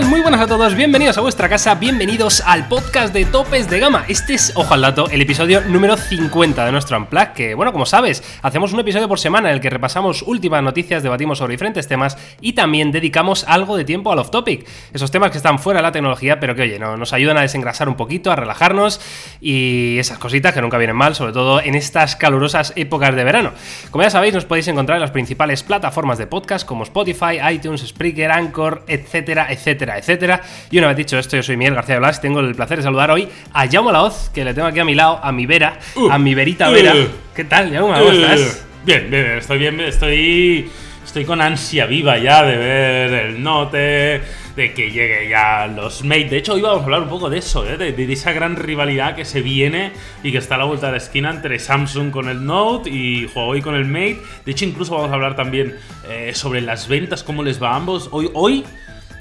[0.00, 4.06] Muy buenas a todos, bienvenidos a vuestra casa, bienvenidos al podcast de Topes de Gama.
[4.08, 7.84] Este es, ojo al dato, el episodio número 50 de nuestro Unplug, que bueno, como
[7.84, 11.88] sabes, hacemos un episodio por semana en el que repasamos últimas noticias, debatimos sobre diferentes
[11.88, 14.66] temas y también dedicamos algo de tiempo al off-topic.
[14.94, 17.42] Esos temas que están fuera de la tecnología, pero que oye, no, nos ayudan a
[17.42, 18.98] desengrasar un poquito, a relajarnos
[19.42, 23.52] y esas cositas que nunca vienen mal, sobre todo en estas calurosas épocas de verano.
[23.90, 27.86] Como ya sabéis, nos podéis encontrar en las principales plataformas de podcast como Spotify, iTunes,
[27.86, 30.40] Spreaker, Anchor, etcétera, etcétera, etcétera.
[30.70, 33.10] Y una vez dicho esto, yo soy Miguel García Blas, tengo el placer de saludar
[33.10, 36.10] hoy a Jaume Laoz, que le tengo aquí a mi lado, a mi vera, Uh.
[36.10, 36.94] a mi verita vera.
[36.94, 37.08] Uh.
[37.34, 37.98] ¿Qué tal, Jaume?
[37.98, 38.66] ¿Cómo Eh, estás?
[38.84, 40.70] Bien, bien, estoy bien, estoy.
[41.04, 44.22] Estoy con ansia viva ya de ver el note,
[44.54, 46.28] de que llegue ya los Mate.
[46.30, 47.76] De hecho, hoy vamos a hablar un poco de eso, ¿eh?
[47.76, 50.92] de, de esa gran rivalidad que se viene y que está a la vuelta de
[50.92, 54.18] la esquina entre Samsung con el Note y Huawei con el Mate.
[54.46, 55.74] De hecho, incluso vamos a hablar también
[56.08, 58.08] eh, sobre las ventas, cómo les va a ambos.
[58.12, 58.64] Hoy, hoy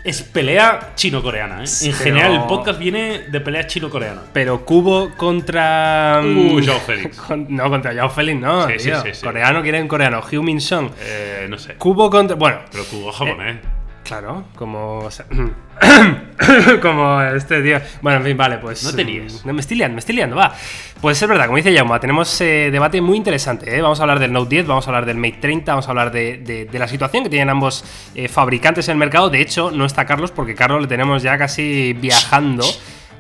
[0.04, 1.64] es pelea chino-coreana.
[1.64, 1.68] ¿eh?
[1.82, 4.22] En Pero- general, el podcast viene de pelea chino-coreana.
[4.34, 6.20] Pero Cubo contra.
[6.24, 7.18] Uh, mm, Joao Félix.
[7.18, 8.68] con- no, contra Joao Félix, no.
[8.68, 9.02] Sí, sí, tío.
[9.14, 9.24] sí.
[9.24, 10.22] Coreano quieren coreano.
[10.22, 10.90] Heung-Min Song.
[11.02, 11.76] Eh, no sé.
[11.76, 12.36] Cubo contra.
[12.36, 13.58] Bueno, Pero jugó japonés.
[14.04, 15.00] Claro, como.
[15.00, 15.26] o sea,
[16.82, 17.80] como este tío.
[18.02, 18.84] Bueno, en fin, vale, pues.
[18.84, 19.46] No te líes.
[19.46, 20.54] mm, Me estoy liando, me estoy liando, va.
[21.00, 23.76] Pues es verdad, como dice Jauma, tenemos eh, debate muy interesante.
[23.76, 23.82] ¿eh?
[23.82, 26.12] Vamos a hablar del Note 10, vamos a hablar del Mate 30, vamos a hablar
[26.12, 27.84] de, de- de la situación que tienen ambos
[28.16, 29.30] eh, fabricantes en el mercado.
[29.30, 32.66] De hecho, no está Carlos porque Carlos le tenemos ya casi viajando.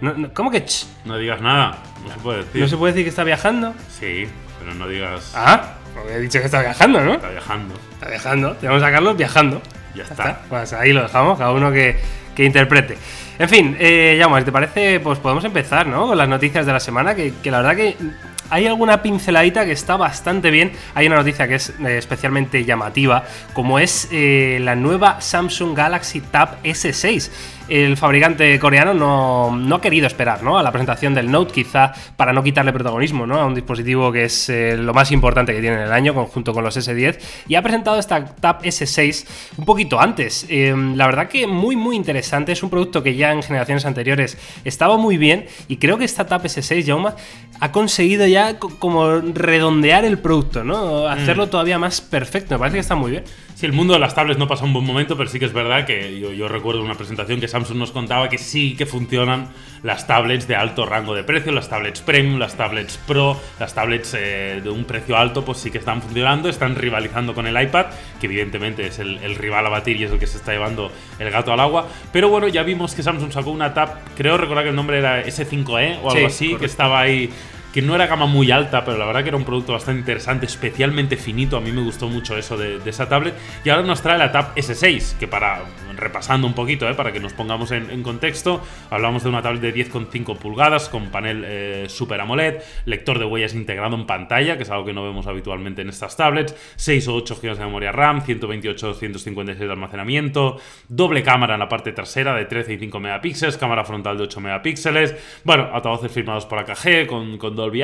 [0.02, 0.86] No, no, ¿Cómo que ch?
[1.06, 2.62] No digas nada, no se puede decir.
[2.62, 3.74] ¿No se puede decir que está viajando?
[4.00, 4.28] Sí,
[4.60, 5.32] pero no digas.
[5.36, 7.14] Ah, porque he dicho que está viajando, ¿no?
[7.14, 7.76] Está viajando.
[7.94, 8.52] Está viajando.
[8.56, 9.62] Tenemos a Carlos viajando.
[9.96, 10.42] Ya está.
[10.50, 11.98] Pues ahí lo dejamos, cada uno que,
[12.36, 12.98] que interprete.
[13.40, 16.08] En fin, eh, Jaume, si te parece, pues podemos empezar, ¿no?
[16.08, 17.96] Con las noticias de la semana, que, que la verdad que
[18.52, 20.74] hay alguna pinceladita que está bastante bien.
[20.94, 26.20] Hay una noticia que es eh, especialmente llamativa, como es eh, la nueva Samsung Galaxy
[26.20, 27.32] Tab S6.
[27.74, 30.60] El fabricante coreano no, no ha querido esperar ¿no?
[30.60, 33.40] a la presentación del Note, quizá para no quitarle protagonismo ¿no?
[33.40, 36.54] a un dispositivo que es eh, lo más importante que tiene en el año, conjunto
[36.54, 37.18] con los S10,
[37.48, 39.26] y ha presentado esta Tab S6
[39.58, 40.46] un poquito antes.
[40.50, 42.52] Eh, la verdad que muy, muy interesante.
[42.52, 46.26] Es un producto que ya en generaciones anteriores estaba muy bien, y creo que esta
[46.26, 47.16] Tab S6, Jauma,
[47.62, 51.08] ha conseguido ya co- como redondear el producto, ¿no?
[51.08, 52.56] Hacerlo todavía más perfecto.
[52.56, 53.24] Me parece que está muy bien.
[53.62, 55.54] Sí, el mundo de las tablets no pasa un buen momento, pero sí que es
[55.54, 59.50] verdad que yo, yo recuerdo una presentación que Samsung nos contaba que sí que funcionan
[59.84, 64.16] las tablets de alto rango de precio, las tablets premium, las tablets pro, las tablets
[64.18, 67.86] eh, de un precio alto, pues sí que están funcionando, están rivalizando con el iPad,
[68.20, 70.92] que evidentemente es el, el rival a batir y es el que se está llevando
[71.20, 71.88] el gato al agua.
[72.12, 75.24] Pero bueno, ya vimos que Samsung sacó una tab, creo recordar que el nombre era
[75.24, 77.30] S5e o algo Sí, así, que estaba ahí
[77.74, 80.46] que no era gama muy alta, pero la verdad que era un producto bastante interesante,
[80.46, 81.58] especialmente finito.
[81.58, 83.34] A mí me gustó mucho eso de, esa tablet.
[83.64, 85.62] Y ahora nos trae la Tab S6, que para,
[85.96, 89.74] repasando un poquito, eh, para que nos pongamos en, contexto, hablamos de una tablet de
[89.74, 94.70] 10,5 pulgadas con panel eh, Super AMOLED, lector de huellas integrado en pantalla, que es
[94.70, 98.22] algo que no vemos habitualmente en estas tablets, 6 o 8 GB de memoria RAM,
[98.22, 100.58] 128 o 156 de almacenamiento,
[100.90, 104.42] doble cámara en la parte trasera de 13 y 5 megapíxeles, cámara frontal de 8
[104.42, 107.84] megapíxeles, bueno, altavoces firmados por AKG con, con Dolby.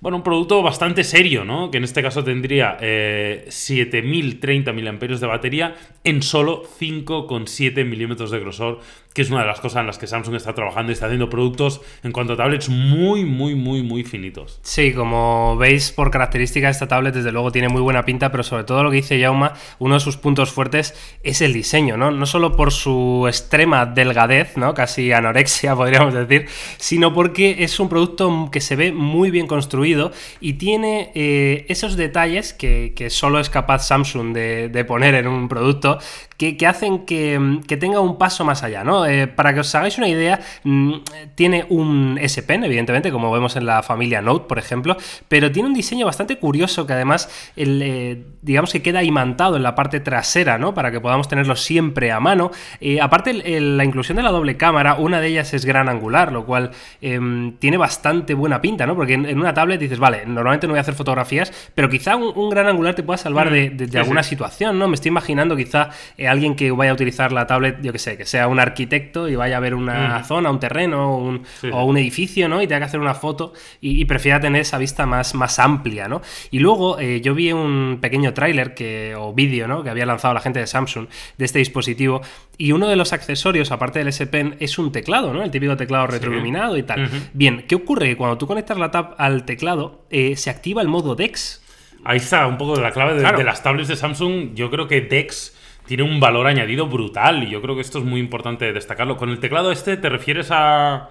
[0.00, 1.70] Bueno, un producto bastante serio, ¿no?
[1.70, 8.40] Que en este caso tendría eh, 7030 mAh de batería en solo 5,7 milímetros de
[8.40, 8.80] grosor,
[9.14, 11.28] que es una de las cosas en las que Samsung está trabajando y está haciendo
[11.28, 14.60] productos en cuanto a tablets muy, muy, muy, muy finitos.
[14.62, 18.64] Sí, como veis por características, esta tablet desde luego tiene muy buena pinta, pero sobre
[18.64, 20.94] todo lo que dice Jauma, uno de sus puntos fuertes
[21.24, 22.10] es el diseño, ¿no?
[22.12, 24.74] No solo por su extrema delgadez, ¿no?
[24.74, 26.46] Casi anorexia, podríamos decir,
[26.76, 31.96] sino porque es un producto que se ve muy bien construido y tiene eh, esos
[31.96, 35.98] detalles que, que solo es capaz Samsung de, de poner en un producto
[36.36, 38.99] que, que hacen que, que tenga un paso más allá, ¿no?
[39.06, 40.92] Eh, para que os hagáis una idea, mm,
[41.34, 44.96] tiene un S Pen, evidentemente, como vemos en la familia Note, por ejemplo,
[45.28, 49.62] pero tiene un diseño bastante curioso que además, el, eh, digamos que queda imantado en
[49.62, 50.74] la parte trasera, ¿no?
[50.74, 52.50] Para que podamos tenerlo siempre a mano.
[52.80, 55.88] Eh, aparte, el- el- la inclusión de la doble cámara, una de ellas es gran
[55.88, 56.70] angular, lo cual
[57.02, 58.94] em, tiene bastante buena pinta, ¿no?
[58.96, 62.16] Porque en, en una tablet dices, vale, normalmente no voy a hacer fotografías, pero quizá
[62.16, 64.30] un, un gran angular te pueda salvar de, de- alguna sí.
[64.30, 64.88] situación, ¿no?
[64.88, 65.90] Me estoy imaginando quizá
[66.28, 68.89] alguien que vaya a utilizar la tablet, yo que sé, que sea un arquitecto
[69.28, 72.60] y vaya a ver una zona, un terreno un- Sí, o un edificio, ¿no?
[72.60, 76.08] Y tenga que hacer una foto y, y prefiera tener esa vista más, más amplia,
[76.08, 76.20] ¿no?
[76.50, 79.82] Y luego eh, yo vi un pequeño tráiler que, o vídeo, ¿no?
[79.82, 81.06] Que había lanzado la gente de Samsung
[81.38, 82.20] de este dispositivo
[82.58, 85.42] y uno de los accesorios, aparte del S Pen, es un teclado, ¿no?
[85.42, 87.08] El típico teclado retroiluminado y tal.
[87.32, 88.08] Bien, ¿qué ocurre?
[88.08, 91.62] Que cuando tú conectas la tab al teclado, eh, se activa el modo DeX.
[92.04, 93.38] Ahí está un poco de la clave de, Claro.
[93.38, 94.54] de las tablets de Samsung.
[94.54, 95.54] Yo creo que DeX
[95.90, 99.16] tiene un valor añadido brutal y yo creo que esto es muy importante destacarlo.
[99.16, 101.10] Con el teclado este te refieres a,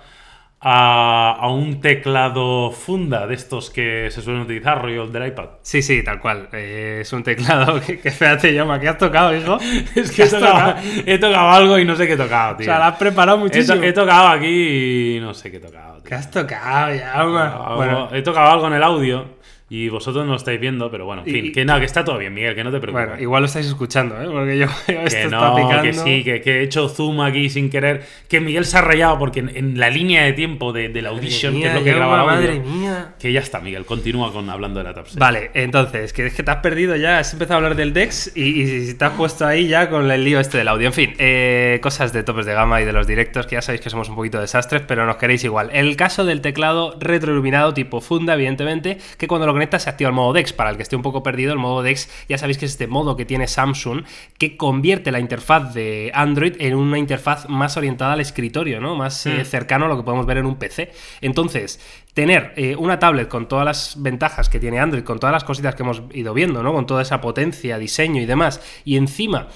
[0.61, 5.49] a, un teclado funda de estos que se suelen utilizar, rollo del iPad.
[5.63, 6.47] Sí, sí, tal cual.
[6.53, 9.57] Eh, es un teclado que, que espérate, llama, ¿qué has tocado, hijo?
[9.95, 12.63] es que he tocado, he tocado, algo y no sé qué he tocado, tío.
[12.63, 13.83] O sea, lo has preparado muchísimo.
[13.83, 15.95] He, tocado aquí y no sé qué he tocado.
[15.95, 16.03] Tío.
[16.05, 17.75] ¿Qué has tocado, llama?
[17.75, 21.21] Bueno, he tocado algo en el audio y vosotros no lo estáis viendo, pero bueno,
[21.25, 23.07] en fin, que nada, que está todo bien, Miguel, que no te preocupes.
[23.07, 24.25] Bueno, igual lo estáis escuchando, ¿eh?
[24.25, 25.83] Porque yo, esto que no, picando.
[25.83, 28.03] Que sí, que, he hecho zoom aquí sin querer.
[28.27, 31.67] Que Miguel se ha rayado porque en, la línea de tiempo de, la audition, que
[31.67, 33.13] es lo que graba Madre mía.
[33.19, 36.41] Que ya está, Miguel, continúa con hablando de la Tab Vale, entonces, que es que
[36.41, 39.45] te has perdido ya, has empezado a hablar del Dex y, y, te has puesto
[39.45, 40.87] ahí ya con el lío este del audio.
[40.87, 43.81] En fin, eh, cosas de topes de gama y de los directos, que ya sabéis
[43.81, 45.69] que somos un poquito desastres, pero nos queréis igual.
[45.73, 50.15] El caso del teclado retroiluminado tipo funda, evidentemente, que cuando lo conectas se activa el
[50.15, 52.71] modo para el que esté un poco perdido, el modo DeX ya sabéis que es
[52.71, 54.05] este modo que tiene Samsung
[54.37, 58.95] que convierte la interfaz de Android en una interfaz más orientada al escritorio, ¿no?
[58.95, 59.45] Más eh, hmm.
[59.45, 60.93] cercano a lo que podemos ver en un PC.
[61.19, 61.81] Entonces,
[62.13, 65.75] tener eh, una tablet con todas las ventajas que tiene Android, con todas las cositas
[65.75, 66.71] que hemos ido viendo, ¿no?
[66.71, 69.49] Con toda esa potencia, diseño y demás, y encima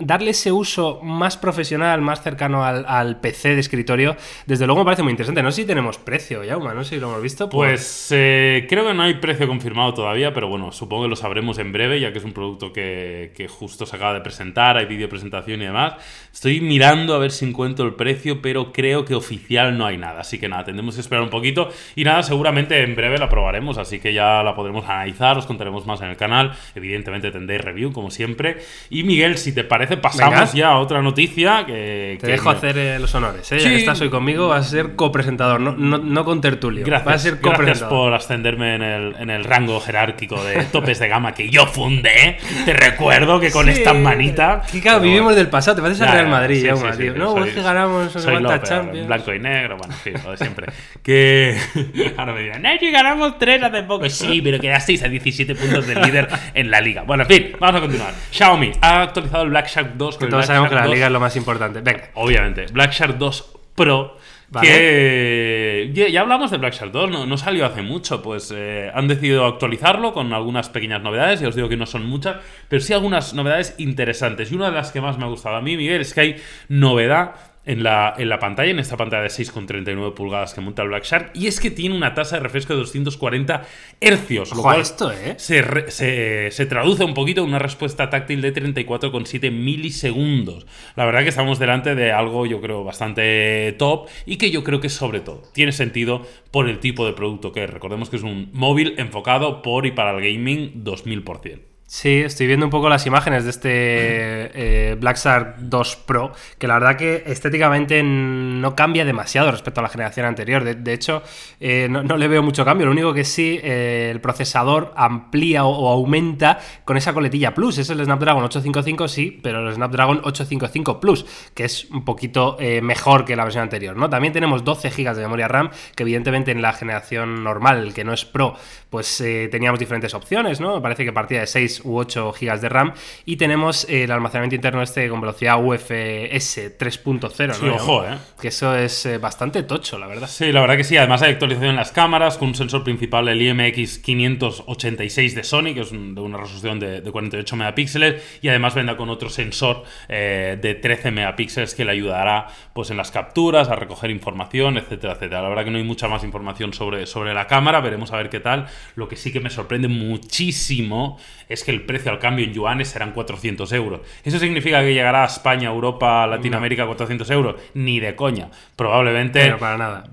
[0.00, 4.16] darle ese uso más profesional, más cercano al, PC de escritorio,
[4.46, 5.42] desde luego me parece muy interesante.
[5.42, 7.48] No sé si tenemos precio, Yauma, no sé si lo hemos visto.
[7.48, 11.58] Pues eh, creo que no hay precio confirmado todavía, pero bueno, supongo que lo sabremos
[11.58, 15.08] en breve, ya que es un producto que, justo se acaba de presentar, hay vídeo
[15.08, 15.94] presentación y demás.
[16.32, 20.20] Estoy mirando a ver si encuentro el precio, pero creo que oficial no hay nada.
[20.20, 21.68] Así que nada, tendremos que esperar un poquito.
[21.96, 25.86] Y nada, seguramente en breve la probaremos, así que ya la podremos analizar, os contaremos
[25.86, 26.52] más en el canal.
[26.74, 28.58] Evidentemente tendréis review, como siempre.
[28.90, 32.18] Y Miguel, si te parece pasamos ya a otra noticia que...
[32.20, 33.58] Te dejo hacer eh, los honores, ¿eh?
[33.58, 36.84] Ya que estás hoy conmigo, vas a ser copresentador, no, no, con tertulio.
[36.84, 41.32] Gracias, ser gracias por ascenderme en el, en el, rango jerárquico de topes de gama
[41.32, 42.38] que yo fundé.
[42.64, 44.62] Te recuerdo que con esta manita...
[44.70, 47.14] Que claro, vivimos del pasado, te pareces al Real Madrid, ya, tío.
[47.14, 49.06] No, soy, que ganamos soy Champions.
[49.06, 50.72] Blanco y negro, bueno, en fin, lo de siempre.
[51.02, 51.56] que...
[52.16, 54.08] Ahora me dirán, no, que ganamos tres hace poco.
[54.08, 57.02] Sí, pero quedasteis a 17 puntos del líder en la liga.
[57.02, 58.14] Bueno, en fin, vamos a continuar.
[58.30, 60.18] Xiaomi ha actualizado el Black Shark 2.
[60.18, 61.80] Que todos sabemos que la liga es lo más importante.
[61.80, 62.10] Venga.
[62.14, 62.66] Obviamente.
[62.72, 64.16] Black Shark 2 Pro.
[64.60, 69.06] Que ya, hablamos de Black Shark 2, no, no salió hace mucho, pues eh, han
[69.06, 72.36] decidido actualizarlo con algunas pequeñas novedades, ya os digo que no son muchas,
[72.66, 74.50] pero sí algunas novedades interesantes.
[74.50, 76.36] Y una de las que más me ha gustado a mí, Miguel, es que hay
[76.68, 77.34] novedad
[77.68, 81.04] en la, en la pantalla, en esta pantalla de 6,39 pulgadas que monta el Black
[81.04, 83.62] Shark, y es que tiene una tasa de refresco de 240
[84.00, 85.34] hercios, lo cual esto, ¿eh?
[85.36, 90.66] se, se, traduce un poquito en una respuesta táctil de 34,7 milisegundos.
[90.96, 94.80] La verdad que estamos delante de algo, yo creo, bastante top y que yo creo
[94.80, 97.70] que sobre todo tiene sentido por el tipo de producto que es.
[97.70, 101.77] Recordemos que es un móvil enfocado por y para el gaming 2000%.
[101.90, 106.68] Sí, estoy viendo un poco las imágenes de este eh, Black Shark 2 Pro, que
[106.68, 110.64] la verdad que estéticamente no cambia demasiado respecto a la generación anterior.
[110.64, 111.22] De, hecho,
[111.60, 112.84] eh, no, le veo mucho cambio.
[112.84, 117.78] Lo único que sí, eh, el procesador amplía o, aumenta con esa coletilla Plus.
[117.78, 121.24] Es el Snapdragon 855, sí, pero el Snapdragon 855 Plus,
[121.54, 123.96] que es un poquito mejor que la versión anterior.
[123.96, 124.10] ¿no?
[124.10, 128.12] También tenemos 12 GB de memoria RAM, que evidentemente en la generación normal, que no
[128.12, 128.56] es Pro,
[128.90, 130.76] pues teníamos diferentes opciones, ¿no?
[130.76, 132.92] Me parece que partía de 6 u 8 GB de RAM.
[133.24, 137.52] Y tenemos el almacenamiento interno este con velocidad UFS 3.0.
[137.54, 138.18] Sí, ojo, ¿eh?
[138.40, 140.28] Que eso es eh, bastante tocho, la verdad.
[140.28, 140.96] Sí, la verdad que sí.
[140.96, 145.74] Además hay actualización en las cámaras con un sensor principal, el IMX 586 de Sony,
[145.74, 148.38] que es de una resolución de, 48 megapíxeles.
[148.42, 152.96] Y además venda con otro sensor eh, de 13 megapíxeles que le ayudará pues, en
[152.96, 155.42] las capturas, a recoger información, etcétera, etcétera.
[155.42, 157.80] La verdad que no hay mucha más información sobre, sobre la cámara.
[157.80, 158.66] Veremos a ver qué tal.
[158.94, 161.18] Lo que sí que me sorprende muchísimo
[161.48, 164.00] es que el precio al cambio en yuanes serán 400 euros.
[164.24, 167.56] ¿Eso significa que llegará a España, Europa, Latinoamérica a 400 euros?
[167.74, 168.50] Ni de coña.
[168.76, 169.40] Probablemente...
[169.40, 170.04] Pero para nada.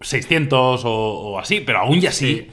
[0.00, 2.48] 600 mm, o, así, pero aún ya sí.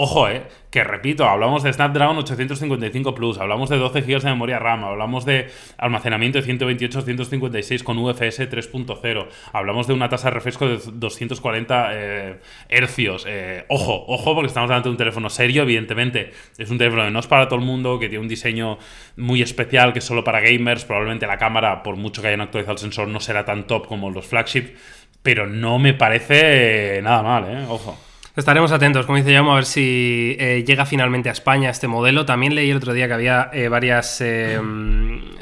[0.00, 4.60] Ojo, eh, que repito, hablamos de Snapdragon 855 Plus, hablamos de 12 GB de memoria
[4.60, 10.68] RAM, hablamos de almacenamiento de 128-156 con UFS 3.0, hablamos de una tasa de refresco
[10.68, 12.40] de 240 eh.
[12.68, 16.30] Eh, ojo, ojo, porque estamos delante de un teléfono serio, evidentemente.
[16.56, 18.78] Es un teléfono que no es para todo el mundo, que tiene un diseño
[19.16, 20.84] muy especial, que es solo para gamers.
[20.84, 24.10] Probablemente la cámara, por mucho que hayan actualizado el sensor, no será tan top como
[24.10, 24.76] los flagship,
[25.24, 27.66] pero no me parece nada mal, ¿eh?
[27.68, 28.07] Ojo.
[28.38, 32.24] Estaremos atentos, como dice Jaume, a ver si eh, llega finalmente a España este modelo.
[32.24, 34.60] También leí el otro día que había eh, varias, eh,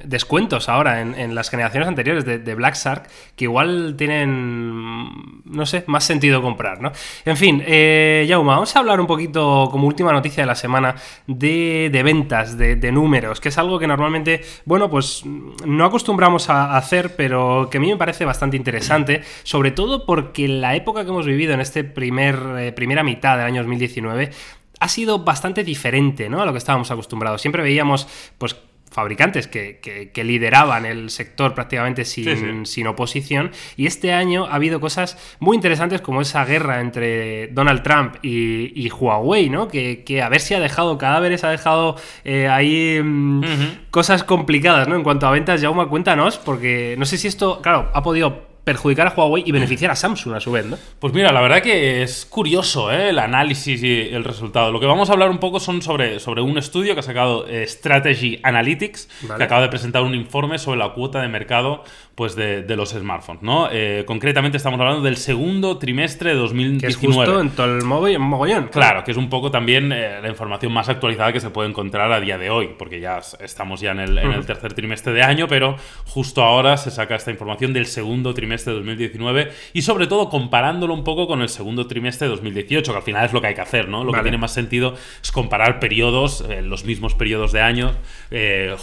[0.06, 6.04] descuentos ahora en, las generaciones anteriores de, Black Shark que igual tienen, no sé, más
[6.04, 6.92] sentido comprar, ¿no?
[7.24, 10.94] En fin, eh, vamos a hablar un poquito como última noticia de la semana
[11.26, 17.16] de, ventas, de, números, que es algo que normalmente, bueno, pues no acostumbramos a hacer,
[17.16, 21.26] pero que a mí me parece bastante interesante, sobre todo porque la época que hemos
[21.26, 24.30] vivido en este primer, eh, primera mitad del año 2019
[24.78, 26.40] ha sido bastante diferente ¿no?
[26.40, 27.40] a lo que estábamos acostumbrados.
[27.40, 28.06] Siempre veíamos,
[28.38, 28.54] pues,
[28.92, 33.50] fabricantes que, lideraban el sector prácticamente sin, sin, oposición.
[33.76, 38.88] Y este año ha habido cosas muy interesantes como esa guerra entre Donald Trump y,
[38.88, 39.66] Huawei, ¿no?
[39.66, 44.94] Que, a ver si ha dejado cadáveres, ha dejado eh, ahí mm, cosas complicadas, ¿no?
[44.94, 49.06] En cuanto a ventas, Jaume, cuéntanos, porque no sé si esto, claro, ha podido perjudicar
[49.06, 50.76] a Huawei y beneficiar a Samsung a su vez, ¿no?
[50.99, 53.11] Pues mira, la verdad que es curioso ¿eh?
[53.11, 54.73] el análisis y el resultado.
[54.73, 57.46] Lo que vamos a hablar un poco son sobre, sobre un estudio que ha sacado
[57.46, 61.85] eh, Strategy Analytics, que acaba de presentar un informe sobre la cuota de mercado
[62.16, 63.68] pues de, los smartphones, ¿no?
[63.70, 66.80] Eh, concretamente estamos hablando del segundo trimestre de 2019.
[66.80, 68.68] Que es justo en todo el mogollón.
[68.68, 72.11] Claro, que es un poco también eh, la información más actualizada que se puede encontrar
[72.11, 75.23] a día de hoy, porque ya estamos ya en el, en el tercer trimestre de
[75.23, 80.06] año, pero justo ahora se saca esta información del segundo trimestre de 2019 y sobre
[80.06, 83.42] todo comparándolo un poco con el segundo trimestre de 2018, que al final es lo
[83.42, 84.04] que hay que hacer, ¿no?
[84.04, 87.92] Lo que tiene más sentido es comparar periodos, eh, los mismos periodos de años,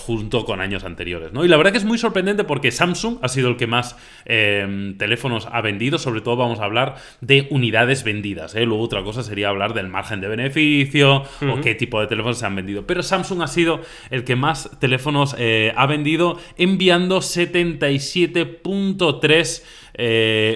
[0.05, 1.43] junto con años anteriores, ¿no?
[1.43, 4.95] Y la verdad que es muy sorprendente porque Samsung ha sido el que más eh,
[4.97, 5.97] teléfonos ha vendido.
[5.97, 8.53] Sobre todo vamos a hablar de unidades vendidas.
[8.53, 8.65] ¿eh?
[8.65, 12.45] Luego otra cosa sería hablar del margen de beneficio o qué tipo de teléfonos se
[12.45, 12.85] han vendido.
[12.85, 19.63] Pero Samsung ha sido el que más teléfonos eh, ha vendido enviando 77.3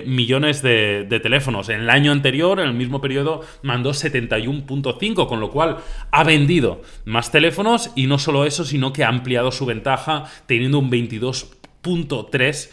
[0.06, 1.70] millones de, de, teléfonos.
[1.70, 5.78] En el año anterior, en el mismo periodo, mandó 71.5, con lo cual
[6.12, 10.80] ha vendido más teléfonos y no solo eso, sino que ha ampliado su ventaja teniendo
[10.80, 11.57] un 22
[12.26, 12.72] 3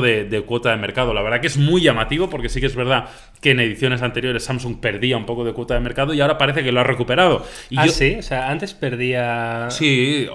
[0.00, 1.14] de, de cuota de mercado.
[1.14, 3.08] La verdad que es muy llamativo porque sí que es verdad
[3.44, 6.64] que en ediciones anteriores Samsung perdía un poco de cuota de mercado y ahora parece
[6.64, 7.46] que lo ha recuperado.
[7.68, 9.66] Y ah, sí, o sea, antes perdía.
[9.68, 10.26] Sí,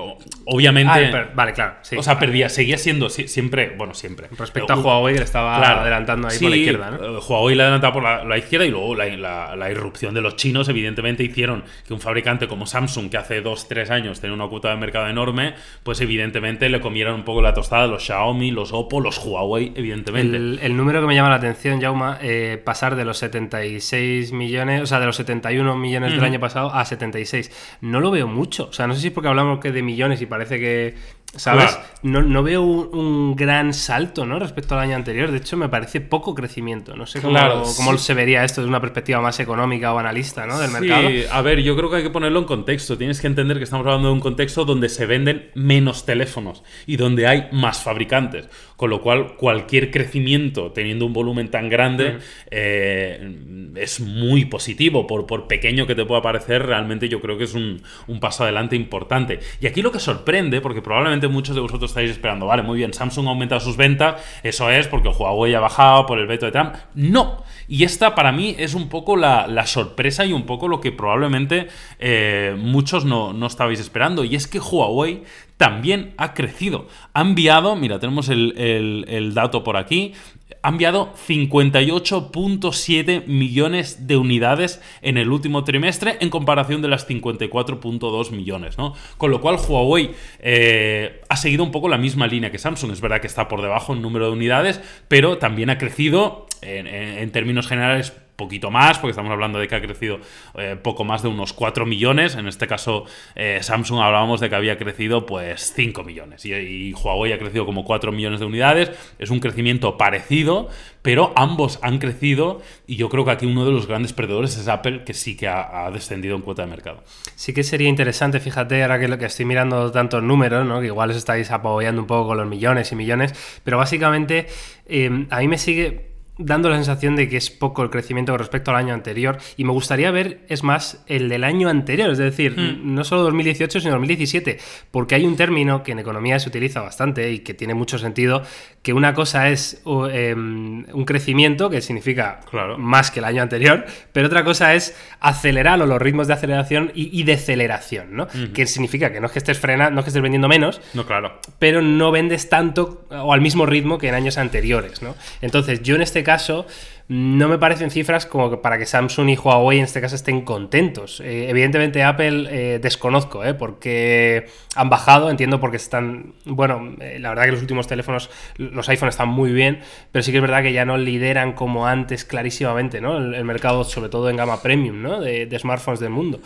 [0.45, 1.07] obviamente.
[1.11, 1.77] Ah, vale, claro.
[1.97, 4.27] O sea, perdía, seguía siendo siempre, bueno, siempre.
[4.37, 7.17] Respecto a Huawei que le estaba adelantando ahí por la izquierda, ¿no?
[7.17, 11.23] Eh, Huawei le adelantaba por la, izquierda y luego la, irrupción de los chinos, evidentemente,
[11.23, 15.07] hicieron que un fabricante como Samsung, que hace 2-3 años tenía una cuota de mercado
[15.07, 19.73] enorme, pues evidentemente le comieran un poco la tostada los Xiaomi, los Oppo, los Huawei,
[19.75, 20.37] evidentemente.
[20.37, 24.86] El, número que me llama la atención, Jauma, eh, pasar de los 76 millones, o
[24.86, 27.77] sea, de los 71 millones del año pasado a 76.
[27.82, 28.68] No lo veo mucho.
[28.70, 30.96] O sea, no sé si es porque hablamos que de millones y parece que
[31.36, 31.77] ¿Sabes?
[32.01, 34.39] No, veo un, gran salto ¿no?
[34.39, 35.31] respecto al año anterior.
[35.31, 36.95] De hecho, me parece poco crecimiento.
[36.95, 40.57] No sé cómo, se vería esto desde una perspectiva más económica o analista ¿no?
[40.59, 41.09] del mercado.
[41.09, 42.98] Sí, a ver, yo creo que hay que ponerlo en contexto.
[42.98, 46.98] Tienes que entender que estamos hablando de un contexto donde se venden menos teléfonos y
[46.98, 48.50] donde hay más fabricantes.
[48.75, 52.19] Con lo cual, cualquier crecimiento teniendo un volumen tan grande
[52.50, 55.05] eh, es muy positivo.
[55.05, 58.43] Por, por pequeño que te pueda parecer, realmente yo creo que es un, un paso
[58.43, 59.41] adelante importante.
[59.59, 62.93] Y aquí lo que sorprende, porque probablemente muchos de vosotros estáis esperando, vale, muy bien,
[62.93, 66.51] Samsung ha aumentado sus ventas, eso es porque Huawei ha bajado por el veto de
[66.51, 66.75] Trump.
[66.95, 67.43] No.
[67.67, 71.67] Y esta para mí es un poco la, sorpresa y un poco lo que probablemente
[71.99, 74.23] eh, muchos no, no estabais esperando.
[74.23, 75.23] Y es que Huawei
[75.59, 76.87] también ha crecido.
[77.13, 80.13] Ha enviado, mira, tenemos el, el, dato por aquí,
[80.61, 88.31] ha enviado 58.7 millones de unidades en el último trimestre en comparación de las 54.2
[88.31, 88.93] millones, ¿no?
[89.17, 92.93] Con lo cual Huawei eh, ha seguido un poco la misma línea que Samsung.
[92.93, 97.31] Es verdad que está por debajo en número de unidades, pero también ha crecido en
[97.31, 100.19] términos generales poquito más, porque estamos hablando de que ha crecido
[100.55, 102.36] eh, poco más de unos 4 millones.
[102.36, 103.03] En este caso,
[103.36, 106.46] eh, Samsung hablábamos de que había crecido pues 5 millones.
[106.46, 108.91] Y, Huawei ha crecido como 4 millones de unidades.
[109.19, 110.69] Es un crecimiento parecido,
[111.01, 112.62] pero ambos han crecido.
[112.88, 115.48] Y yo creo que aquí uno de los grandes perdedores es Apple, que sí que
[115.48, 117.03] ha, descendido en cuota de mercado.
[117.36, 120.79] Sí que sería interesante, fíjate, ahora que lo que estoy mirando tantos números, ¿no?
[120.79, 124.48] que igual os estáis apoyando un poco con los millones y millones, pero básicamente
[124.86, 126.08] eh, a mí me sigue
[126.39, 129.38] dando la sensación de que es poco el crecimiento con respecto al año anterior.
[129.58, 132.96] Y me gustaría ver, es más, el del año anterior, es decir, hmm.
[132.96, 134.58] no solo 2018, sino 2017,
[134.89, 138.41] porque hay un término que en economía se utiliza bastante y que tiene mucho sentido,
[138.81, 142.77] que una cosa es em, un crecimiento, que significa claro.
[142.77, 147.24] más que el año anterior, pero otra cosa es acelerar los ritmos de aceleración y,
[147.24, 148.27] deceleración, ¿no?
[148.53, 151.05] Que significa que no es que estés frenando, no es que estés vendiendo menos, no,
[151.05, 151.39] claro.
[151.60, 155.15] pero no vendes tanto o al mismo ritmo que en años anteriores, ¿no?
[155.41, 156.67] Entonces, yo en este caso caso
[157.09, 160.41] no me parecen cifras como que para que Samsung y Huawei en este caso estén
[160.41, 161.19] contentos.
[161.21, 163.55] Eh, evidentemente Apple eh, desconozco, ¿eh?
[163.55, 168.87] porque han bajado, entiendo porque están, bueno, eh, la verdad que los últimos teléfonos, los
[168.89, 169.79] iPhones están muy bien,
[170.11, 173.17] pero sí que es verdad que ya no lideran como antes clarísimamente, ¿no?
[173.17, 175.19] El, el mercado, sobre todo en gama premium, ¿no?
[175.19, 176.39] De, de smartphones del mundo.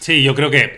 [0.00, 0.74] Sí, yo creo que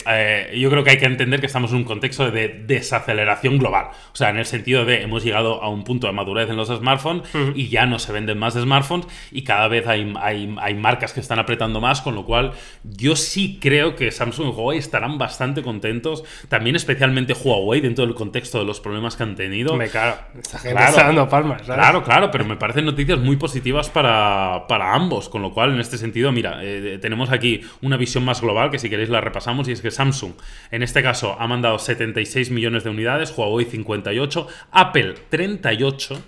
[0.55, 3.87] yo creo que hay que entender que estamos en un contexto de desaceleración global.
[4.13, 6.69] O sea, en el sentido de hemos llegado a un punto de madurez en los
[6.69, 7.23] smartphones
[7.55, 11.21] y ya no se venden más smartphones y cada vez hay, hay, hay marcas que
[11.21, 12.53] están apretando más, con lo cual
[12.85, 16.25] yo sí creo que Samsung y Huawei estarán bastante contentos.
[16.49, 19.77] También especialmente Huawei dentro del contexto de los problemas que han tenido.
[19.77, 20.91] Me claro, esta gente Claro.
[20.91, 21.75] está dando palmas, ¿sabes?
[21.83, 25.81] Claro, claro, pero me parecen noticias muy positivas para, para ambos, con lo cual en
[25.81, 29.69] este sentido, mira, eh, tenemos aquí una visión más global que si queréis la repasamos
[29.69, 30.33] y es que Samsung
[30.71, 36.23] en este caso ha mandado 76 millones de unidades, Huawei 58, Apple 38.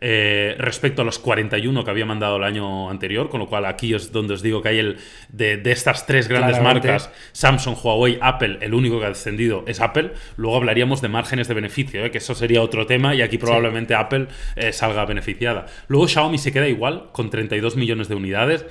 [0.00, 3.94] Eh, respecto a los 41 que había mandado el año anterior, con lo cual aquí
[3.94, 4.98] es donde os digo que hay el
[5.30, 6.88] de, de estas tres grandes Claramente.
[6.88, 10.12] marcas, Samsung, Huawei, Apple, el único que ha descendido es Apple.
[10.36, 12.10] Luego hablaríamos de márgenes de beneficio, ¿eh?
[12.12, 15.66] que eso sería otro tema y aquí probablemente Apple eh, salga beneficiada.
[15.88, 18.66] Luego Xiaomi se queda igual, con 32 millones de unidades.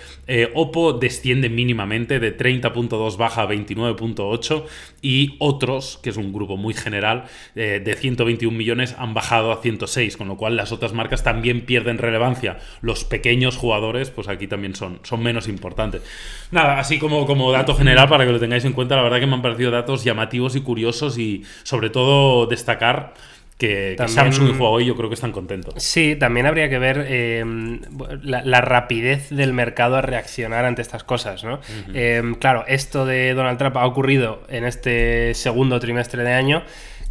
[0.53, 4.65] Oppo desciende mínimamente de 30.2 baja a 29.8
[5.01, 10.17] y otros, que es un grupo muy general, de 121 millones han bajado a 106,
[10.17, 12.57] con lo cual las otras marcas también pierden relevancia.
[12.81, 16.01] Los pequeños jugadores, pues aquí también son, son menos importantes.
[16.51, 19.27] Nada, así como, como dato general para que lo tengáis en cuenta, la verdad que
[19.27, 23.13] me han parecido datos llamativos y curiosos y sobre todo destacar
[23.57, 25.73] que, Samsung y Huawei yo creo que están contentos.
[25.77, 27.43] Sí, también habría que ver eh,
[28.21, 31.59] la, la rapidez del mercado a reaccionar ante estas cosas, ¿no?
[31.93, 36.63] Eh, claro, esto de Donald Trump ha ocurrido en este segundo trimestre de año.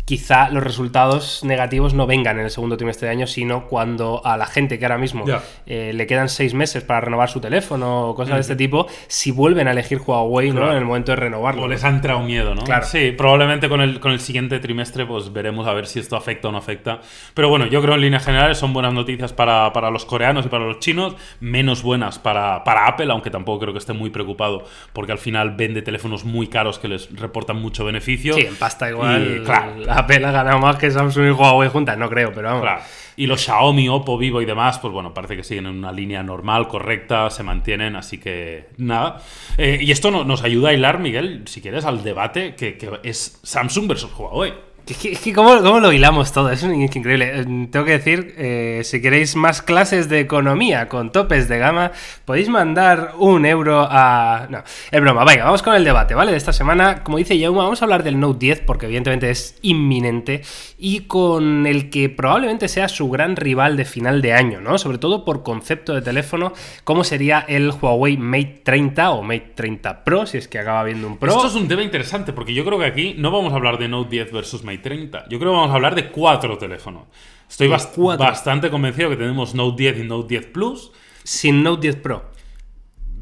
[0.06, 4.36] Quizá los resultados negativos no vengan en el segundo trimestre de año, sino cuando a
[4.36, 5.24] la gente que ahora mismo
[5.66, 9.32] eh, le quedan seis meses para renovar su teléfono o cosas de este tipo, si
[9.32, 10.70] vuelven a elegir Huawei ¿no?
[10.70, 11.62] En el momento de renovarlo.
[11.62, 12.62] O les ha entrado miedo, ¿no?
[12.62, 12.86] Claro.
[12.86, 16.48] Sí, probablemente con el, con el siguiente trimestre pues veremos a ver si esto afecta
[16.48, 17.00] o no afecta.
[17.34, 20.48] Pero bueno, yo creo en líneas generales son buenas noticias para, para los coreanos y
[20.48, 24.64] para los chinos, menos buenas para, para Apple, aunque tampoco creo que esté muy preocupado
[24.92, 28.34] porque al final vende teléfonos muy caros que les reportan mucho beneficio.
[28.34, 29.38] Sí, en pasta igual.
[29.40, 32.68] Y, claro, Apple ha ganado más que Samsung y Huawei juntas, no creo, pero vamos.
[33.16, 36.22] Y los Xiaomi, Oppo, Vivo y demás, pues bueno, parece que siguen en una línea
[36.22, 39.22] normal, correcta, se mantienen, así que nada.
[39.56, 42.90] Eh, y esto no- nos ayuda a hilar, Miguel, si quieres, al debate que, que
[43.04, 44.52] es Samsung versus Huawei.
[44.86, 46.48] Es que, ¿cómo, cómo lo hilamos todo?
[46.48, 47.40] Es increíble.
[47.40, 51.90] Eh, Tengo que decir, eh, si queréis más clases de economía con topes de gama,
[52.24, 54.46] podéis mandar un euro a...
[54.48, 55.24] No, es broma.
[55.24, 56.30] Venga, vamos con el debate, ¿vale?
[56.30, 59.58] De esta semana, como dice Yauma, vamos a hablar del Note 10 porque evidentemente es
[59.62, 60.42] inminente
[60.78, 64.78] y con el que probablemente sea su gran rival de final de año, ¿no?
[64.78, 66.52] Sobre todo por concepto de teléfono,
[66.84, 71.08] como sería el Huawei Mate 30 o Mate 30 Pro, si es que acaba viendo
[71.08, 71.32] un Pro.
[71.32, 73.88] Esto es un tema interesante porque yo creo que aquí no vamos a hablar de
[73.88, 75.24] Note 10 versus Mate 30.
[75.28, 77.04] Yo creo que vamos a hablar de cuatro teléfonos.
[77.48, 78.26] Estoy De bast- cuatro.
[78.26, 80.90] bastante convencido que tenemos Note 10 y Note 10 Plus.
[81.24, 82.30] Sin Note 10 Pro.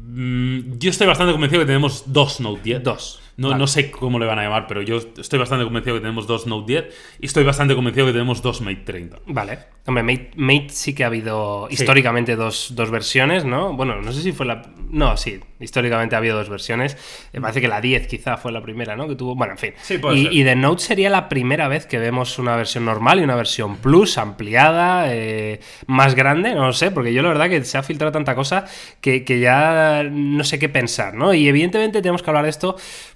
[0.07, 2.83] Mm, yo estoy bastante convencido que tenemos dos Note 10.
[2.83, 3.21] Dos.
[3.37, 3.59] No, Vale.
[3.59, 6.47] no sé cómo le van a llamar, pero yo estoy bastante convencido que tenemos dos
[6.47, 9.19] Note 10 y estoy bastante convencido que tenemos dos Mate 30.
[9.27, 9.59] Vale.
[9.87, 13.73] Hombre, Mate, Mate sí que ha habido históricamente dos, dos versiones, ¿no?
[13.73, 14.63] Bueno, no sé si fue la...
[14.89, 16.97] No, sí, históricamente ha habido dos versiones.
[17.33, 19.07] Me parece que la 10 quizá fue la primera, ¿no?
[19.07, 19.35] Que tuvo...
[19.35, 19.73] Bueno, en fin.
[19.81, 20.33] Sí, puede y, ser.
[20.33, 23.77] y de Note sería la primera vez que vemos una versión normal y una versión
[23.77, 27.83] Plus, ampliada, eh, más grande, no lo sé, porque yo la verdad que se ha
[27.83, 28.65] filtrado tanta cosa
[29.01, 31.33] que, que ya no sé qué pensar, ¿no?
[31.33, 32.75] Y evidentemente tenemos que hablar de esto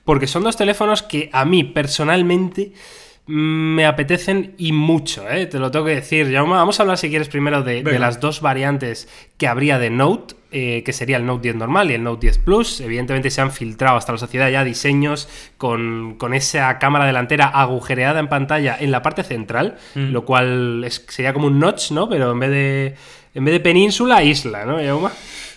[0.10, 2.72] porque son dos teléfonos que a mí personalmente
[3.28, 5.46] me apetecen y mucho, ¿eh?
[5.46, 6.34] te lo tengo que decir.
[6.34, 10.34] Jaume, vamos a hablar si quieres primero de, las dos variantes que habría de Note,
[10.52, 12.82] eh, que sería el Note 10 normal y el Note 10 Plus.
[12.82, 18.20] Evidentemente se han filtrado hasta la sociedad ya diseños con, con esa cámara delantera agujereada
[18.20, 20.12] en pantalla en la parte central, Mm.
[20.12, 22.10] lo cual es- sería como un notch, ¿no?
[22.10, 22.96] Pero en vez de,
[23.36, 25.10] en vez de península, isla, ¿no, Jaume?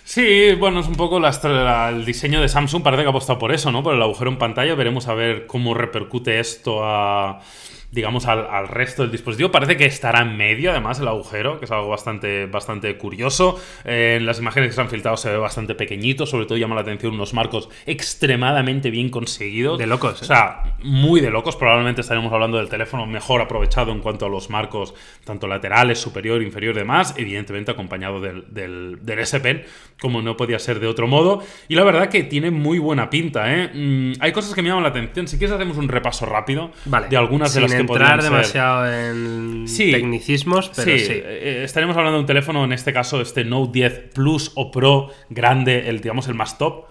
[0.05, 3.53] Sí, bueno, es un poco la el diseño de Samsung, parece que ha apostado por
[3.53, 3.83] eso, ¿no?
[3.83, 7.39] Por el agujero en pantalla, veremos a ver cómo repercute esto a
[7.93, 9.51] digamos al, al resto del dispositivo.
[9.51, 13.59] Parece que estará en medio, además, el agujero, que es algo bastante, bastante curioso.
[13.85, 16.75] Eh, en las imágenes que se han filtrado se ve bastante pequeñito, sobre todo llama
[16.75, 19.77] la atención unos marcos extremadamente bien conseguidos.
[19.77, 20.23] De locos, ¿eh?
[20.23, 21.55] O sea, muy de locos.
[21.55, 26.41] Probablemente estaremos hablando del teléfono mejor aprovechado en cuanto a los marcos, tanto laterales, superior,
[26.41, 27.13] inferior y demás.
[27.17, 29.65] Evidentemente acompañado del, del, del S Pen,
[30.01, 31.43] como no podía ser de otro modo.
[31.67, 33.69] Y la verdad que tiene muy buena pinta, ¿eh?
[33.71, 35.27] Mm, hay cosas que me llaman la atención.
[35.27, 37.07] Si quieres hacemos un repaso rápido Vale.
[37.07, 39.91] de algunas de Sin las que entrar ser- demasiado en Sí.
[39.91, 41.05] tecnicismos, pero sí.
[41.09, 45.09] eh, estaremos hablando de un teléfono, en este caso este Note 10 Plus o Pro
[45.29, 46.85] grande, el digamos el más top,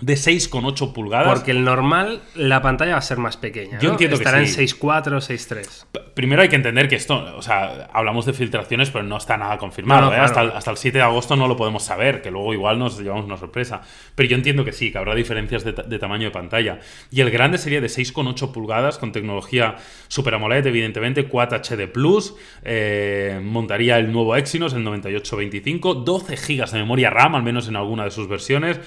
[0.00, 1.28] de 6,8 pulgadas.
[1.28, 3.78] Porque el normal, la pantalla va a ser más pequeña.
[3.80, 3.92] Yo ¿no?
[3.94, 4.60] entiendo que Estará sí.
[4.60, 5.84] en 6.4, 6.3.
[5.92, 9.36] P- Primero hay que entender que esto, o sea, hablamos de filtraciones, pero no está
[9.36, 10.00] nada confirmado.
[10.02, 10.16] No, no, ¿eh?
[10.16, 10.24] claro.
[10.26, 12.98] hasta, el, hasta el 7 de agosto no lo podemos saber, que luego igual nos
[12.98, 13.80] llevamos una sorpresa.
[14.14, 16.80] Pero yo entiendo que sí, que habrá diferencias de tamaño de pantalla.
[17.10, 19.76] Y el grande sería de 6,8 pulgadas, con tecnología
[20.08, 22.34] Super AMOLED, evidentemente, Quad HD Plus.
[22.62, 27.76] eh, montaría el nuevo Exynos, el 9825, 12 GB de memoria RAM, al menos en
[27.76, 28.80] alguna de sus versiones,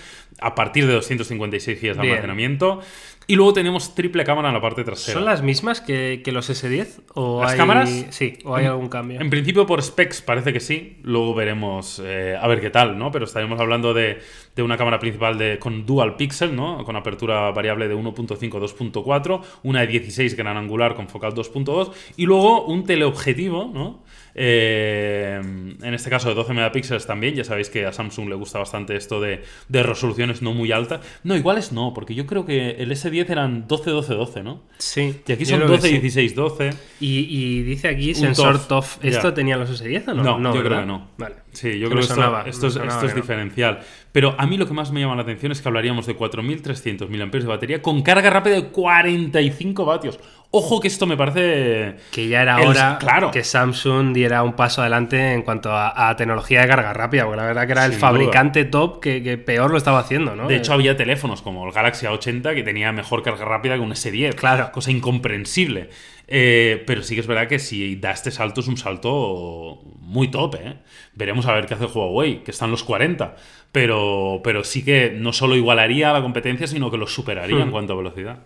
[0.45, 2.12] a partir de 256 GB de Bien.
[2.13, 2.82] almacenamiento.
[3.25, 5.13] Y luego tenemos triple cámara en la parte trasera.
[5.17, 7.03] ¿Son las mismas que, que los S10?
[7.13, 7.89] ¿O ¿Las hay- cámaras?
[8.10, 9.21] Sí, o hay algún cambio.
[9.21, 10.97] En principio, por specs parece que sí.
[11.03, 13.12] Luego veremos eh, a ver qué tal, ¿no?
[13.13, 14.19] Pero estaremos hablando de,
[14.58, 16.84] de una cámara principal de, con dual pixel, ¿no?
[16.84, 22.25] Con apertura variable de 1.5 2.4, una de 16 gran angular con focal 2.2 y
[22.25, 24.03] luego un teleobjetivo, ¿no?
[24.36, 27.36] Eh, en este caso de 12 megapíxeles también.
[27.36, 31.02] Ya sabéis que a Samsung le gusta bastante esto de, de resoluciones no muy altas.
[31.24, 34.63] No, iguales no, porque yo creo que el S10 eran 12, 12, 12, ¿no?
[34.78, 35.22] Sí.
[35.28, 35.93] Y aquí yo son creo que 12, sí.
[36.00, 36.69] 16, 12.
[37.00, 39.04] Y, y dice aquí Un sensor TOF.
[39.04, 40.39] ¿Esto tenía los S10 o no?
[40.39, 40.80] No, yo creo ¿verdad?
[40.82, 41.08] que no.
[41.17, 41.36] Vale.
[41.52, 43.22] Sí, yo creo que sonaba, esto es, esto es que no.
[43.22, 43.80] diferencial.
[44.12, 47.08] Pero a mí lo que más me llama la atención es que hablaríamos de 4.300
[47.10, 50.19] mAh de batería con carga rápida de 45 vatios.
[50.56, 51.96] Ojo que esto me parece...
[52.12, 53.32] Que ya era El- hora claro.
[53.32, 57.38] que Samsung diera un paso adelante en cuanto a, a tecnología de carga rápida, porque
[57.38, 60.48] la verdad que era el fabricante top que, que peor lo estaba haciendo, ¿no?
[60.48, 63.92] De hecho, había teléfonos como el Galaxy A80 que tenía mejor carga rápida que un
[63.94, 64.36] S10.
[64.36, 64.72] Claro.
[64.72, 65.89] Cosa incomprensible.
[66.28, 70.30] Eh, pero sí que es verdad que si da este salto es un salto muy
[70.30, 70.76] top, ¿eh?
[71.16, 73.36] Veremos a ver qué hace Huawei, que están los 40.
[73.72, 77.70] Pero, pero sí que no solo igualaría a la competencia, sino que lo superaría en
[77.70, 77.72] Hmm.
[77.72, 78.38] cuanto a velocidad.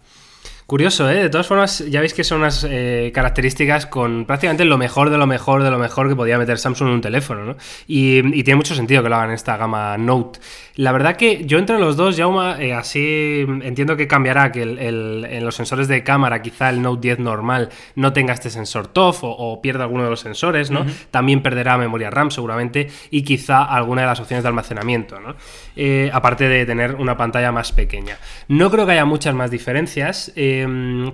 [0.68, 1.16] Curioso, ¿eh?
[1.24, 5.18] De todas formas, ya veis que son unas eh, características con prácticamente lo mejor de
[5.18, 7.56] lo mejor de lo mejor que podía meter Samsung en un teléfono, ¿no?
[7.88, 10.40] Y, y tiene mucho sentido que lo hagan en esta gama Note.
[10.76, 14.78] La verdad que yo entre los dos, Jauma, eh, así entiendo que cambiará, que el-
[14.78, 18.88] el- en los sensores de cámara quizá el Note 10 normal no tenga este sensor
[18.88, 20.86] TOF o, o pierda alguno de los sensores, ¿no?
[21.12, 25.34] También perderá memoria RAM seguramente y quizá alguna de las opciones de almacenamiento, ¿no?
[25.80, 28.18] Eh, aparte de tener una pantalla más pequeña.
[28.48, 30.32] No creo que haya muchas más diferencias.
[30.36, 30.66] eh,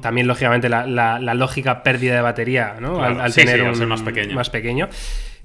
[0.01, 2.93] también, lógicamente, la, la- la lógica pérdida de batería, ¿no?
[2.97, 4.35] Claro, al, al sí, tener sí, al un más pequeño.
[4.35, 4.87] más pequeño.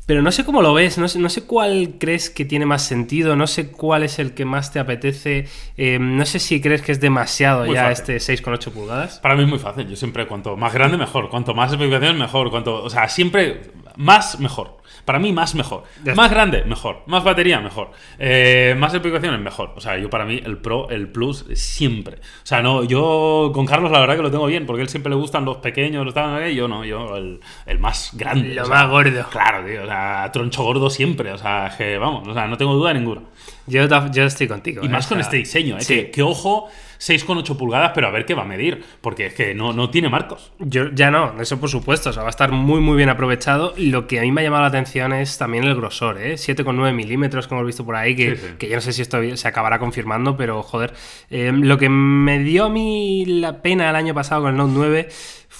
[0.08, 2.80] Pero no sé cómo lo ves, no sé, no sé cuál crees que tiene más
[2.82, 6.80] sentido, no sé cuál es el que más te apetece, eh, no sé si crees
[6.80, 8.14] que es demasiado Muy ya fácil.
[8.14, 9.18] este 6,8 pulgadas.
[9.18, 9.86] Para mí es muy fácil.
[9.86, 11.28] Yo siempre, cuanto más grande, mejor.
[11.28, 12.50] Cuanto más especificaciones, mejor.
[12.50, 13.60] Cuanto, o sea, siempre
[13.96, 14.78] más, mejor.
[15.04, 15.84] Para mí, más, mejor.
[16.14, 17.02] Más grande, mejor.
[17.06, 17.90] Más batería, mejor.
[18.18, 19.72] Eh, más especificaciones, mejor.
[19.76, 22.16] O sea, yo para mí, el Pro, el Plus, siempre.
[22.16, 24.88] O sea, no, yo con Carlos la verdad que lo tengo bien, porque a él
[24.88, 28.54] siempre le gustan los pequeños, los tal, yo no, yo el, el más grande.
[28.54, 29.26] Lo o sea, más gordo.
[29.30, 29.82] Claro, tío.
[29.82, 29.97] O sea,
[30.32, 31.32] troncho gordo siempre.
[31.32, 33.22] O sea, que vamos, o sea, no tengo duda ninguna.
[33.66, 34.82] Yo, yo estoy contigo.
[34.82, 35.82] Y eh, más o con sea, este diseño, ¿eh?
[35.82, 35.94] sí.
[35.94, 38.82] Que, que ojo, 6,8 pulgadas, pero a ver qué va a medir.
[39.00, 40.52] Porque es que no, no tiene marcos.
[40.58, 43.74] Yo, ya no, eso por supuesto, o sea, va a estar muy muy bien aprovechado.
[43.76, 46.34] Lo que a mí me ha llamado la atención es también el grosor, ¿eh?
[46.34, 48.54] 7,9 milímetros que hemos visto por ahí, que, Sí, sí.
[48.58, 50.94] que yo no sé si esto se acabará confirmando, pero joder,
[51.30, 54.72] eh, lo que me dio a mí la pena el año pasado con el Note
[54.74, 55.08] 9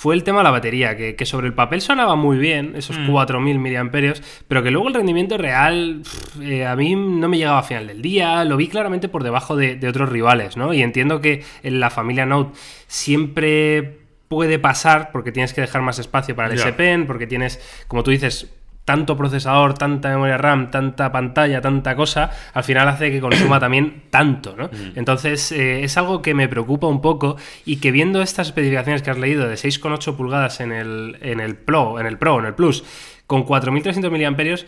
[0.01, 2.97] fue el tema de la batería, que, que sobre el papel sonaba muy bien, esos
[2.97, 3.11] Mm.
[3.11, 7.59] 4.000 miliamperios, pero que luego el rendimiento real pff, eh, a mí no me llegaba
[7.59, 10.73] a final del día, lo vi claramente por debajo de, de otros rivales, ¿no?
[10.73, 12.57] Y entiendo que en la familia Note
[12.87, 18.05] siempre puede pasar porque tienes que dejar más espacio para el Pen, porque tienes, como
[18.05, 18.55] tú dices,
[18.89, 24.05] tanto procesador, tanta memoria RAM, tanta pantalla, tanta cosa, al final hace que consuma también
[24.09, 24.71] tanto, ¿no?
[24.95, 29.11] Entonces, eh, es algo que me preocupa un poco y que viendo estas especificaciones que
[29.11, 32.55] has leído de 6,8 pulgadas en el, en el Pro, en el Pro, en el
[32.55, 32.83] Plus,
[33.27, 34.65] con 4.300 miliamperios,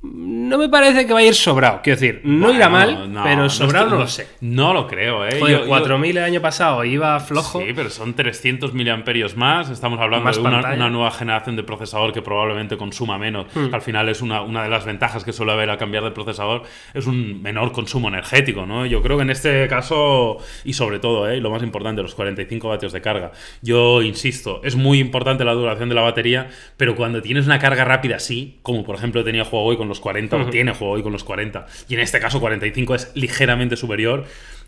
[0.00, 1.80] no me parece que va a ir sobrado.
[1.82, 4.28] Quiero decir, no irá Bueno, mal, no, pero sobrado no, lo sé.
[4.40, 5.40] No lo creo, ¿eh?
[5.40, 7.58] Joder, Yo- yo- 4.000 el año pasado iba flojo.
[7.60, 9.70] Sí, pero son 300 miliamperios más.
[9.70, 13.46] Estamos hablando Más de una, nueva generación de procesador que probablemente consuma menos.
[13.52, 13.74] Hmm.
[13.74, 16.62] Al final es una, una de las ventajas que suele haber al cambiar de procesador,
[16.94, 18.86] es un menor consumo energético, ¿no?
[18.86, 21.40] Yo creo que en este caso, y sobre todo, ¿eh?
[21.40, 23.32] lo más importante, los 45 vatios de carga.
[23.62, 27.84] Yo insisto, es muy importante la duración de la batería, pero cuando tienes una carga
[27.84, 31.24] rápida así, como por ejemplo tenía Huawei con los 40, o tiene Huawei con los
[31.24, 34.24] 40, y en este caso 45 es ligeramente superior,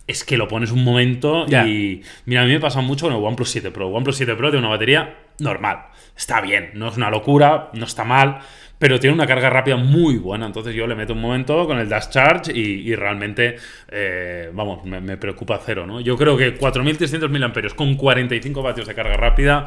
[0.06, 3.22] es que lo pones un momento y mira, a mí me pasa mucho con el
[3.22, 3.88] OnePlus 7 Pro.
[3.88, 5.86] OnePlus 7 Pro tiene una batería normal.
[6.16, 8.40] Está bien, no es una locura, no está mal,
[8.78, 10.46] pero tiene una carga rápida muy buena.
[10.46, 13.56] Entonces yo le meto un momento con el Dash Charge y, y realmente,
[13.88, 16.00] eh, vamos, me, me preocupa cero, ¿no?
[16.00, 19.66] Yo creo que 4.300 mAh con 45 vatios de carga rápida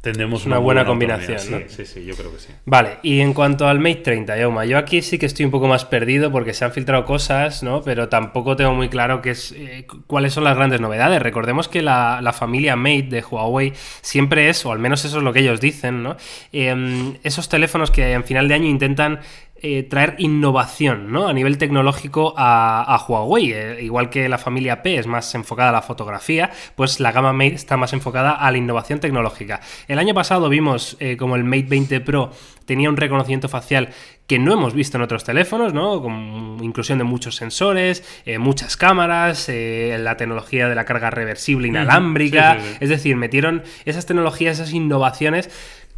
[0.00, 1.38] tendremos una, buena, combinación.
[1.38, 2.48] Sí, sí, sí, yo creo que sí.
[2.64, 5.68] Vale, y en cuanto al Mate 30, Yauma, yo aquí sí que estoy un poco
[5.68, 7.82] más perdido porque se han filtrado cosas, ¿no?
[7.82, 11.20] Pero tampoco tengo muy claro qué es, eh, cuáles son las grandes novedades.
[11.20, 15.32] Recordemos que la, familia Mate de Huawei siempre es, o al menos eso es lo
[15.32, 16.16] que ellos dicen, ¿no?
[16.52, 19.20] Em, esos teléfonos que en final de año intentan
[19.62, 21.28] eh, traer innovación ¿no?
[21.28, 23.52] a nivel tecnológico a, Huawei.
[23.52, 27.34] Eh, igual que la familia P es más enfocada a la fotografía, pues la gama
[27.34, 29.60] Mate está más enfocada a la innovación tecnológica.
[29.86, 32.30] El año pasado vimos eh, como el Mate 20 Pro
[32.64, 33.90] tenía un reconocimiento facial
[34.26, 36.00] que no hemos visto en otros teléfonos, ¿no?
[36.00, 38.04] Con inclusión de muchos sensores,
[38.38, 42.58] muchas cámaras, la tecnología de la carga reversible inalámbrica.
[42.78, 45.50] Es decir, metieron esas tecnologías, esas innovaciones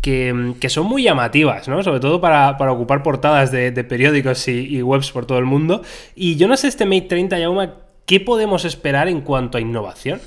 [0.03, 1.83] que, son muy llamativas, ¿no?
[1.83, 5.83] Sobre todo para, ocupar portadas de, periódicos y, webs por todo el mundo.
[6.15, 10.21] Y yo no sé, este Mate 30, Yauma, ¿qué podemos esperar en cuanto a innovación?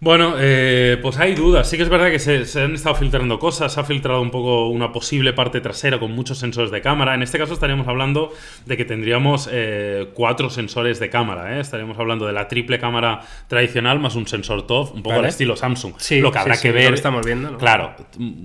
[0.00, 1.68] Bueno, eh, pues hay dudas.
[1.68, 3.72] Sí que es verdad que se, han estado filtrando cosas.
[3.72, 7.14] Se ha filtrado un poco una posible parte trasera con muchos sensores de cámara.
[7.14, 8.32] En este caso estaríamos hablando
[8.64, 11.56] de que tendríamos eh, cuatro sensores de cámara.
[11.56, 11.60] ¿eh?
[11.60, 15.56] Estaríamos hablando de la triple cámara tradicional más un sensor TOF, un poco al estilo
[15.56, 15.94] Samsung.
[15.96, 16.90] Sí, lo que habrá que ver.
[16.90, 17.58] Lo estamos viendo.
[17.58, 17.96] Claro,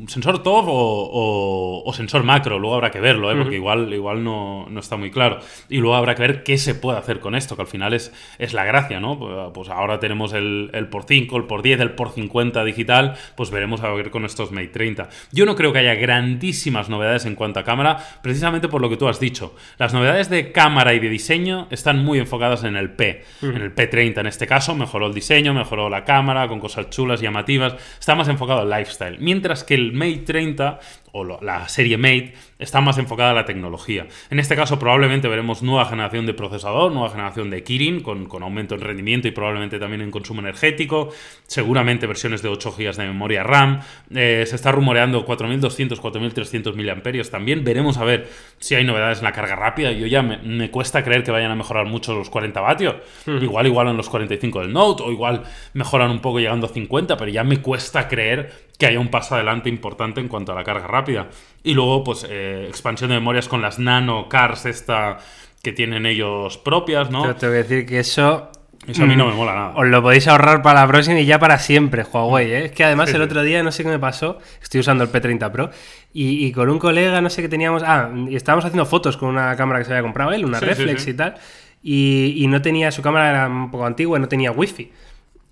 [0.08, 2.58] sensor TOF o, sensor macro.
[2.58, 3.36] Luego habrá que verlo, ¿eh?
[3.36, 5.38] porque igual, igual no, está muy claro.
[5.70, 8.12] Y luego habrá que ver qué se puede hacer con esto, que al final es,
[8.40, 9.20] es la gracia, ¿no?
[9.20, 13.52] Pues, pues ahora tenemos el, el por 5, por 10, el por 50 digital, pues
[13.52, 15.10] veremos a ver con estos Mate 30.
[15.32, 18.98] Yo no creo que haya grandísimas novedades en cuanto a cámara, precisamente por lo que
[18.98, 19.56] tú has dicho.
[19.78, 23.76] Las novedades de cámara y de diseño están muy enfocadas en el P, en el
[23.76, 28.16] P30 en este caso, mejoró el diseño, mejoró la cámara con cosas chulas, llamativas, está
[28.16, 30.80] más enfocado al lifestyle, mientras que el Mate 30
[31.14, 34.08] o la serie Mate está más enfocada la tecnología.
[34.30, 38.76] En este caso probablemente veremos nueva generación de procesador, nueva generación de Kirin con, aumento
[38.76, 41.10] en rendimiento y probablemente también en consumo energético,
[41.48, 43.82] seguramente versiones de 8 GB de memoria RAM,
[44.14, 48.30] eh, se está rumoreando 4200, 4300 mAh también, veremos a ver
[48.64, 51.56] si hay novedades en la carga rápida, yo ya me, cuesta creer que vayan a
[51.56, 52.96] mejorar mucho los 40 vatios,
[53.28, 57.18] igual igual en los 45 del Note o igual mejoran un poco llegando a 50,
[57.18, 60.64] pero ya me cuesta creer que haya un paso adelante importante en cuanto a la
[60.64, 61.28] carga rápida.
[61.62, 65.18] Y luego, pues, eh, expansión de memorias con las nano cars esta
[65.62, 67.24] que tienen ellos propias, ¿no?
[67.24, 68.50] Pero te voy a decir que eso...
[68.88, 69.74] Eso a mí no me mola nada.
[69.76, 72.66] Os lo podéis ahorrar para la próxima y ya para siempre, Huawei, ¿eh?
[72.66, 75.52] Es que además el otro día, no sé qué me pasó, estoy usando el P30
[75.52, 75.70] Pro,
[76.14, 77.82] y, con un colega, no sé qué teníamos...
[77.84, 81.08] Ah, y estábamos haciendo fotos con una cámara que se había comprado él, una reflex
[81.08, 81.36] y tal,
[81.82, 84.92] y, y no tenía, su cámara era un poco antigua y no tenía wifi.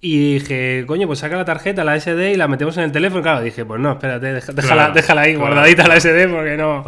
[0.04, 3.22] Y dije, coño, pues saca la tarjeta, la SD y la metemos en el teléfono.
[3.22, 6.84] Claro, dije, pues no, espérate, déjala, déjala ahí guardadita la SD porque no.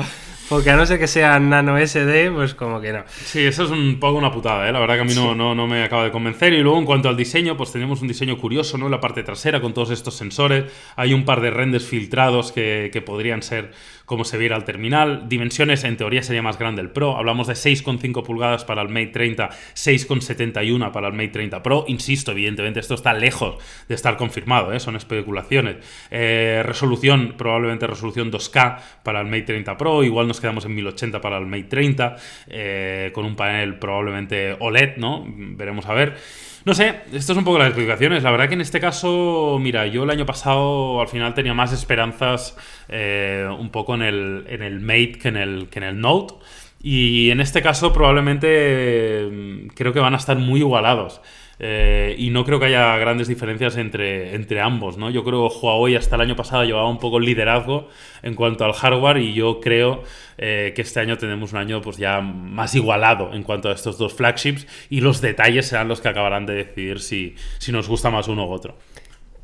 [0.50, 3.04] Porque a no ser que sea nano SD, pues como que no.
[3.08, 4.72] Sí, eso es un poco una putada, ¿eh?
[4.72, 6.54] La verdad que a mí no, no, me acaba de convencer.
[6.54, 8.90] Y luego, en cuanto al diseño, pues tenemos un diseño curioso, ¿no?
[8.90, 10.66] La parte trasera con todos estos sensores.
[10.96, 13.72] Hay un par de renders filtrados que, que podrían ser
[14.06, 15.28] como se viera al terminal.
[15.30, 17.18] Dimensiones, en teoría, sería más grande el Pro.
[17.18, 21.86] Hablamos de 6,5 pulgadas para el Mate 30, 6,71 para el Mate 30 Pro.
[21.88, 24.80] Insisto, evidentemente, esto está lejos de estar confirmado, ¿eh?
[24.80, 25.78] son especulaciones.
[26.12, 30.04] Eh, resolución, probablemente resolución 2K para el Mate 30 Pro.
[30.04, 32.16] Igual nos quedamos en 1080 para el Mate 30,
[32.48, 35.26] eh, con un panel probablemente OLED, ¿no?
[35.28, 36.18] Veremos a ver.
[36.65, 38.23] No sé, esto es un poco las explicaciones.
[38.23, 41.73] La verdad que en este caso, mira, yo el año pasado al final tenía más
[41.73, 45.99] esperanzas eh, un poco en el, en el Mate que en el, que en el
[45.99, 46.36] Note.
[46.82, 51.21] Y en este caso probablemente mm, creo que van a estar muy igualados.
[51.60, 55.10] Eh, y no creo que haya grandes diferencias entre, entre ambos, ¿no?
[55.10, 57.89] Yo creo que Huawei hasta el año pasado llevaba un poco el liderazgo
[58.24, 60.04] en cuanto al hardware y yo creo
[60.38, 63.98] eh, que este año tenemos un año pues ya más igualado en cuanto a estos
[63.98, 68.10] dos flagships y los detalles serán los que acabarán de decidir si, si nos gusta
[68.10, 68.76] más uno u otro.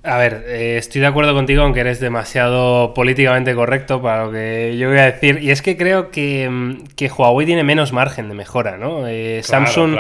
[0.02, 4.78] A ver, eh, estoy de acuerdo contigo, aunque eres demasiado políticamente correcto para lo que
[4.80, 5.40] yo voy a decir.
[5.44, 9.04] Y es que creo que, mm, que Huawei tiene menos margen de mejora, ¿no?
[9.44, 9.98] Samsung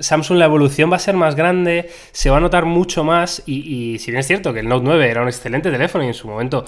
[0.00, 3.98] Samsung la evolución va a ser más grande, se va a notar mucho más y,
[3.98, 6.28] si bien es cierto que el Note 9 era un excelente teléfono y en su
[6.28, 6.64] momento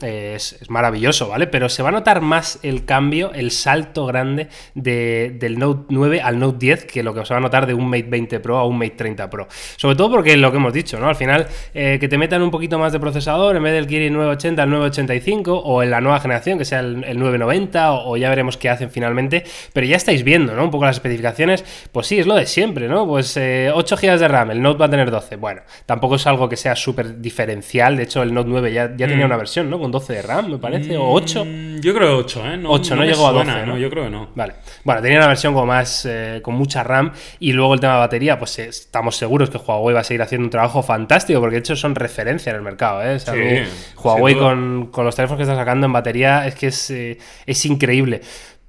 [0.00, 1.46] es, maravilloso, ¿vale?
[1.46, 6.38] Pero se va a notar más el cambio, el salto grande del Note 9 al
[6.38, 8.66] Note 10 que lo que se va a notar de un Mate 20 Pro a
[8.66, 9.48] un Mate 30 Pro.
[9.76, 11.08] Sobre todo porque lo que hemos dicho, ¿no?
[11.08, 14.12] Al final, eh, que te metan un poquito más de procesador en vez del Kirin
[14.14, 18.28] 980 al 985 o en la nueva generación que sea el, 990 o, o, ya
[18.28, 20.64] veremos qué hacen finalmente, pero ya estáis viendo, ¿no?
[20.64, 23.06] Un poco las especificaciones, pues sí, es lo de siempre siempre, ¿no?
[23.06, 25.34] Pues 8 GB de RAM, el Note va a tener 12.
[25.36, 27.96] Bueno, tampoco es algo que sea súper diferencial.
[27.96, 29.30] De hecho, el Note 9 ya, ya tenía Mm.
[29.30, 29.80] una versión, ¿no?
[29.80, 31.44] Con 12 de RAM, me parece, o 8.
[31.44, 32.60] Mm, Yo creo 8, ¿eh?
[32.64, 33.78] 8, no me llegó a suena, 12, ¿no?
[33.78, 34.28] Yo creo que no.
[34.36, 34.54] Vale.
[34.84, 37.98] Bueno, tenía una versión como más eh, con mucha RAM y luego el tema de
[37.98, 41.54] batería, pues eh, estamos seguros que Huawei va a seguir haciendo un trabajo fantástico porque
[41.56, 43.02] de hecho son referencia en el mercado.
[43.02, 43.16] ¿eh?
[43.16, 43.62] O sea, a Sí,
[44.02, 47.66] Huawei con, con los teléfonos que está sacando en batería es que es, eh, es
[47.66, 48.20] increíble.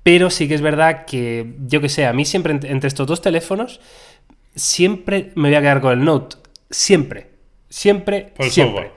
[0.03, 3.07] Pero sí que es verdad que, yo que sé, a mí siempre ent- entre estos
[3.07, 3.79] dos teléfonos,
[4.55, 6.35] siempre me voy a quedar con el Note.
[6.69, 7.29] Siempre.
[7.69, 8.33] Siempre.
[8.35, 8.91] Por siempre.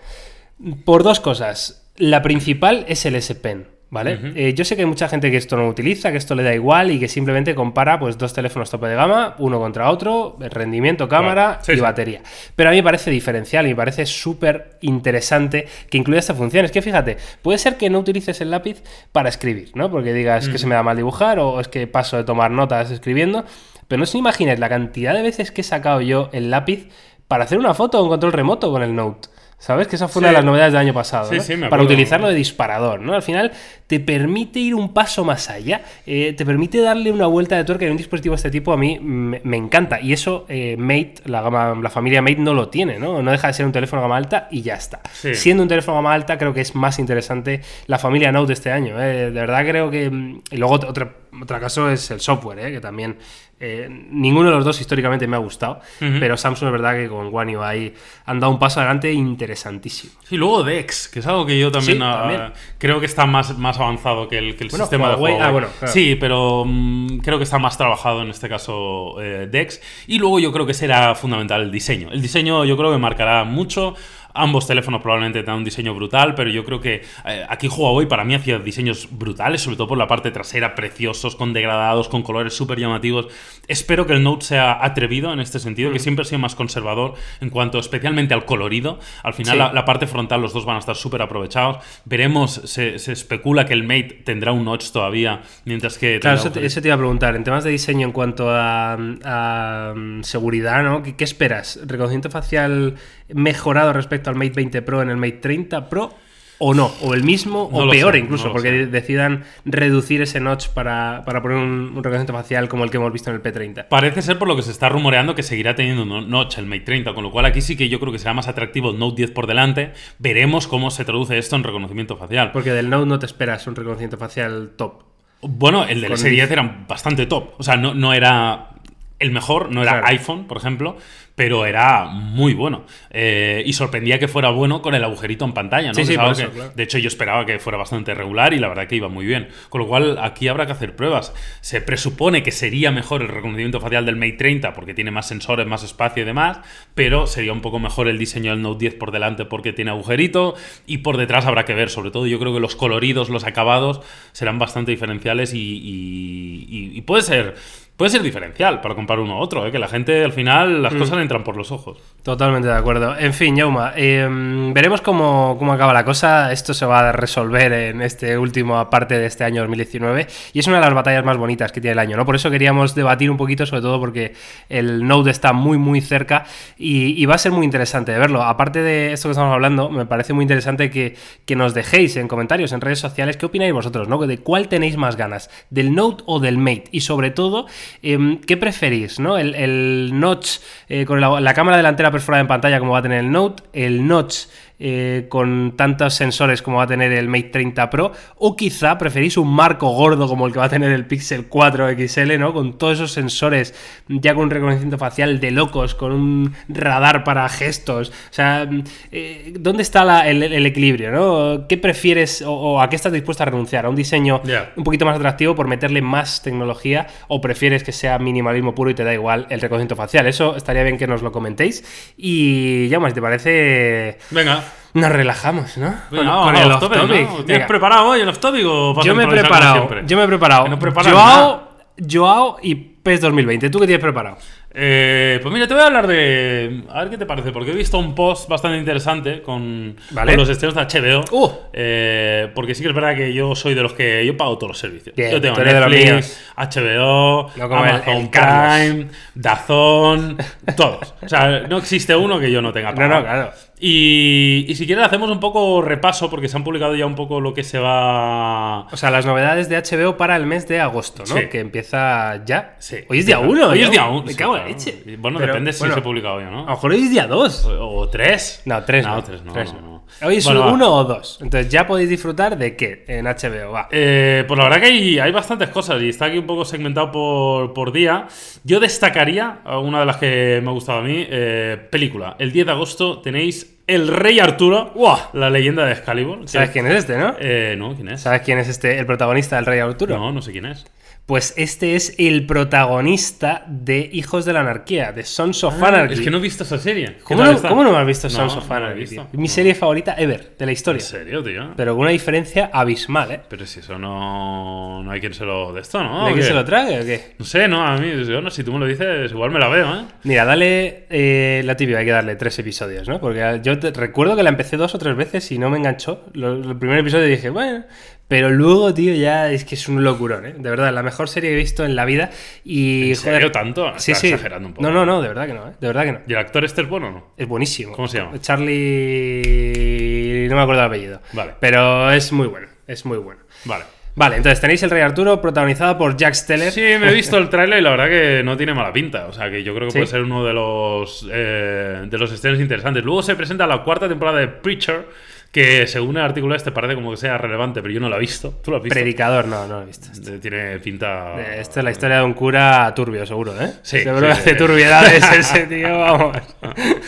[0.85, 1.88] Por dos cosas.
[1.97, 4.18] La principal es el S Pen, ¿vale?
[4.35, 6.55] Eh, yo sé que hay mucha gente que esto no utiliza, que esto le da
[6.55, 10.51] igual y que simplemente compara pues dos teléfonos tope de gama, uno contra otro, el
[10.51, 11.61] rendimiento, cámara.
[11.62, 11.81] Sí, y sí.
[11.81, 12.22] batería.
[12.57, 16.64] Pero a mí me parece diferencial y me parece súper interesante que incluya esta función.
[16.64, 19.90] Es que fíjate, puede ser que no utilices el lápiz para escribir, ¿no?
[19.90, 22.90] Porque digas que se me da mal dibujar o es que paso de tomar notas
[22.90, 23.44] escribiendo.
[23.88, 26.88] Pero no os imagináis la cantidad de veces que he sacado yo el lápiz
[27.29, 29.29] para hacer una foto o un control remoto con el Note.
[29.59, 29.88] ¿Sabes?
[29.88, 31.31] Que esa fue una de las novedades del año pasado.
[31.31, 31.42] Sí, ¿no?
[31.42, 33.14] sí, me para utilizarlo de disparador, ¿no?
[33.14, 33.53] Al final
[33.87, 37.87] te permite ir un paso más allá, eh, te permite darle una vuelta de tuerca
[37.87, 39.99] y un dispositivo de este tipo a mí me, me encanta.
[40.01, 43.23] Y eso eh, Mate, la, gama, la familia Mate no lo tiene, ¿no?
[43.23, 45.01] No deja de ser un teléfono gama alta y ya está.
[45.12, 48.71] Siendo un teléfono gama alta, creo que es más interesante la familia Note de este
[48.71, 49.01] año.
[49.03, 49.31] ¿eh?
[49.31, 50.11] De verdad creo que...
[50.11, 52.72] mm, Y luego otro, otro caso es el software, ¿eh?
[52.72, 53.16] que también...
[53.59, 56.16] eh, ninguno de los dos históricamente me ha gustado, Ujú.
[56.20, 57.94] pero Samsung es verdad que con One UI
[58.27, 60.12] han dado un paso adelante interesantísimo.
[60.29, 62.53] Sí, luego Dex, que es algo que yo también, Sí, ah, también.
[62.79, 65.40] creo que está más, más avanzado que el, que el Bueno, sistema Huawei- de Huawei.
[65.40, 65.92] ah, bueno, claro.
[65.92, 69.81] Sí, pero mm, creo que está más trabajado en este caso eh, Dex.
[70.07, 72.11] Y luego yo creo que será fundamental el diseño.
[72.12, 73.94] El diseño yo creo que marcará mucho.
[74.37, 78.25] Ambos teléfonos probablemente tengan un diseño brutal, pero yo creo que eh, aquí Huawei para
[78.25, 82.55] mí hacía diseños brutales, sobre todo por la parte trasera, preciosos, con degradados, con colores
[82.55, 83.29] súper llamativos.
[83.68, 85.92] Espero que el Note sea atrevido en este sentido, Mm.
[85.94, 88.99] que siempre ha sido más conservador en cuanto especialmente al colorido.
[89.22, 89.59] Al final Sí.
[89.59, 91.79] la, la parte frontal los dos van a estar súper aprovechados.
[92.05, 96.18] Veremos, se, se especula que el Mate tendrá un notch todavía, mientras que...
[96.20, 96.72] Claro, eso te, agujeros.
[96.72, 97.37] eso te iba a preguntar.
[97.37, 101.03] En temas de diseño en cuanto a, a, seguridad, ¿no?
[101.03, 101.79] ¿Qué, qué esperas?
[101.87, 102.94] ¿Reconocimiento facial
[103.35, 106.15] mejorado respecto al Mate 20 Pro en el Mate 30 Pro?
[106.59, 106.91] ¿O no?
[107.03, 107.69] ¿O el mismo?
[107.71, 108.47] No ¿O peor sé, incluso?
[108.47, 108.87] no porque sé.
[108.87, 113.12] decidan reducir ese notch para, para poner un, un reconocimiento facial como el que hemos
[113.12, 113.89] visto en el P30.
[113.89, 116.81] Parece ser por lo que se está rumoreando que seguirá teniendo un notch el Mate
[116.81, 119.17] 30, con lo cual aquí sí que yo creo que será más atractivo el Note
[119.17, 119.93] 10 por delante.
[120.19, 122.53] Veremos cómo se traduce esto en reconocimiento facial.
[122.53, 125.03] Porque del Note no te esperas un reconocimiento facial top.
[125.43, 127.51] Bueno, el del Con S10 era bastante top.
[127.59, 128.71] O sea, no, no era
[129.19, 130.07] el mejor, no era Claro.
[130.07, 130.97] iPhone, por ejemplo,
[131.37, 132.85] pero era muy bueno.
[133.11, 135.94] Eh, y sorprendía que fuera bueno con el agujerito en pantalla, ¿no?
[135.94, 136.72] Sí, Que sí, es por algo eso, que, claro.
[136.75, 139.49] De hecho, yo esperaba que fuera bastante regular y la verdad que iba muy bien.
[139.68, 141.33] Con lo cual, aquí habrá que hacer pruebas.
[141.61, 145.66] Se presupone que sería mejor el reconocimiento facial del Mate 30 porque tiene más sensores,
[145.66, 146.59] más espacio y demás,
[146.94, 150.55] pero sería un poco mejor el diseño del Note 10 por delante porque tiene agujerito
[150.87, 151.90] y por detrás habrá que ver.
[151.90, 154.01] Sobre todo, yo creo que los coloridos, los acabados
[154.33, 157.55] serán bastante diferenciales y, y- y- y puede ser.
[157.97, 159.73] Puede ser diferencial para comparar uno a otro, ¿eh?
[159.73, 161.97] que la gente al final las cosas le entran por los ojos.
[162.23, 163.17] Totalmente de acuerdo.
[163.19, 164.29] En fin, Yauma, eh,
[164.75, 166.53] veremos cómo, cómo acaba la cosa.
[166.53, 170.67] Esto se va a resolver en este último parte de este año 2019 y es
[170.67, 172.27] una de las batallas más bonitas que tiene el año, ¿no?
[172.27, 174.35] Por eso queríamos debatir un poquito, sobre todo porque
[174.69, 176.45] el Node está muy, muy cerca
[176.77, 178.43] y, y va a ser muy interesante de verlo.
[178.43, 182.29] Aparte de esto que estamos hablando, me parece muy interesante que, que nos dejéis en
[182.29, 184.19] comentarios, en redes sociales, qué opináis vosotros, ¿no?
[184.19, 187.67] De cuál tenéis más ganas, del Note o del Mate y sobre todo,
[188.03, 189.38] eh, ¿qué preferís, ¿no?
[189.38, 193.03] El, el notch eh, con la, la cámara delantera perforada en pantalla como va a
[193.03, 194.46] tener el Note, el notch
[194.79, 199.37] eh, con tantos sensores como va a tener el Mate 30 Pro, o quizá preferís
[199.37, 202.53] un marco gordo como el que va a tener el Pixel 4 XL, ¿no?
[202.53, 203.75] Con todos esos sensores
[204.09, 208.11] ya con un reconocimiento facial de locos, con un radar para gestos.
[208.11, 208.69] O sea,
[209.12, 211.67] eh, ¿dónde está la- el, el equilibrio, ¿no?
[211.69, 213.87] ¿Qué prefieres o, o a qué estás dispuesto a renunciar?
[213.87, 214.41] ¿A un diseño
[214.77, 218.95] un poquito más atractivo por meterle más tecnología o prefieres que sea minimalismo puro y
[218.95, 220.27] te da igual el reconocimiento facial?
[220.27, 221.85] Eso estaría bien que nos lo comentéis.
[222.17, 224.19] Y ya más, ¿te parece?
[224.31, 224.62] Venga.
[224.94, 225.94] Nos relajamos, ¿no?
[226.11, 227.07] Venga, vamos, al off topic, ¿no?
[227.07, 227.66] ¿Tienes Venga.
[227.66, 230.02] preparado hoy el off topic o Yo me he preparado, siempre?
[230.07, 230.68] yo me he preparado.
[230.68, 230.79] No
[231.11, 231.68] Joao,
[232.11, 233.68] Joao y PES 2020.
[233.70, 234.38] ¿Tú qué tienes preparado?
[234.79, 236.83] Eh, pues mira, te voy a hablar de.
[236.90, 240.33] A ver qué te parece, porque he visto un post bastante interesante con, Vale.
[240.33, 241.24] con los estrenos de HBO.
[241.31, 241.50] Uh.
[241.72, 244.26] Eh, porque sí que es verdad que yo soy de los que.
[244.26, 245.16] Yo pago todos los servicios.
[245.16, 246.38] Bien, yo tengo Netflix.
[246.57, 248.76] HBO, No el- Amazon el Carlos.
[248.87, 250.37] Prime, Dazón,
[250.76, 251.14] todos.
[251.22, 253.14] O sea, no existe uno que yo no tenga No, pagado.
[253.20, 253.52] no, claro.
[253.79, 257.41] Y, y si quieres hacemos un poco repaso, porque se han publicado ya un poco
[257.41, 258.87] lo que se va...
[258.87, 261.35] O sea, las novedades de HBO para el mes de agosto, ¿no?
[261.37, 261.46] Sí.
[261.50, 262.77] Que empieza ya.
[262.79, 262.96] Sí.
[263.09, 263.69] Hoy es día 1.
[263.69, 264.23] Hoy es día 1.
[264.23, 265.03] Me cago en la leche.
[265.19, 266.61] Bueno, Pero, depende si bueno, se publica hoy o A no.
[266.65, 267.65] lo mejor hoy es día 2.
[267.67, 268.63] O, o tres.
[268.65, 269.23] No, 3 No, no.
[269.25, 269.96] tres no, tres no, no.
[270.23, 270.73] Hoy es Bueno, va.
[270.73, 271.38] uno o dos.
[271.42, 273.73] Entonces ya podéis disfrutar de qué en HBO.
[273.73, 273.88] Va.
[273.90, 277.11] Eh, pues la verdad que hay, hay bastantes cosas y está aquí un poco segmentado
[277.11, 278.27] por, por día.
[278.65, 282.37] Yo destacaría a una de las que me ha gustado a mí, eh, película.
[282.38, 285.31] El 10 de agosto tenéis El Rey Arturo, ¡Buah!
[285.33, 286.49] la leyenda de Excalibur.
[286.49, 287.37] ¿Sabes quién es este, no?
[287.39, 288.21] Eh, no, ¿quién es?
[288.21, 290.19] ¿Sabes quién es este, el protagonista del Rey Arturo?
[290.19, 290.85] No, no sé quién es.
[291.27, 296.12] Pues este es el protagonista de Hijos de la Anarquía, de Sons of Anarchy.
[296.12, 297.16] Ah, Es que no he visto esa serie.
[297.16, 297.68] ¿Qué ¿Cómo, no, está?
[297.68, 299.16] cómo no me has visto No, Sons of Anarchy?
[299.33, 301.00] mi serie favorita ever de la historia.
[301.00, 301.72] ¿En serio, tío?
[301.77, 303.40] Pero con una diferencia abismal, ¿eh?
[303.48, 306.27] Pero si eso no, no hay quien se lo de esto, ¿no?
[306.27, 306.42] ¿De ¿O quién qué?
[306.44, 307.35] se lo trague o qué?
[307.40, 309.66] No sé, no, a mí, yo no, si tú me lo dices, igual me la
[309.68, 310.04] veo, ¿eh?
[310.22, 313.18] Mira, dale eh, la tibia, hay que darle tres episodios, ¿no?
[313.20, 316.24] Porque yo te- recuerdo que la empecé dos o tres veces y no me enganchó.
[316.35, 317.85] Lo- el primer episodio dije, bueno,
[318.29, 320.54] pero luego, tío, ya es que es un locurón, ¿eh?
[320.58, 322.31] De verdad, la mejor serie que he visto en la vida
[322.64, 323.10] y...
[323.10, 323.92] ¿En serio tanto?
[323.98, 324.29] Sí, sí.
[324.29, 324.87] exagerando un poco.
[324.87, 325.72] No, no, no, de verdad que no, ¿eh?
[325.81, 326.20] De verdad que no.
[326.27, 327.27] ¿Y el actor este es bueno o no?
[327.37, 327.92] Es buenísimo.
[327.94, 328.38] ¿Cómo se llama?
[328.40, 330.48] Charlie...
[330.48, 331.20] No me acuerdo el apellido.
[331.33, 331.52] Vale.
[331.60, 333.40] Pero es muy bueno, es muy bueno.
[333.64, 333.85] Vale.
[334.18, 336.72] Vale, entonces tenéis El Rey Arturo protagonizado por Jack Steller.
[336.72, 339.27] Sí, me he visto el tráiler y la verdad que no tiene mala pinta.
[339.27, 339.98] O sea, que yo creo que Sí.
[339.98, 343.04] puede ser uno de los eh, de los estrenos interesantes.
[343.04, 345.04] Luego se presenta la cuarta temporada de Preacher,
[345.53, 348.21] que según el artículo este parece como que sea relevante, pero yo no la he
[348.21, 348.61] visto.
[348.63, 348.94] ¿Tú la has visto?
[348.94, 350.09] Predicador, no, no lo he visto.
[350.31, 351.35] Eh, Tiene pinta...
[351.40, 353.71] Eh, Esta es la historia de un cura turbio, seguro, ¿eh?
[353.83, 354.57] Sí, Seguro sí, que hace sí.
[354.57, 356.37] turbiedades ese tío, vamos.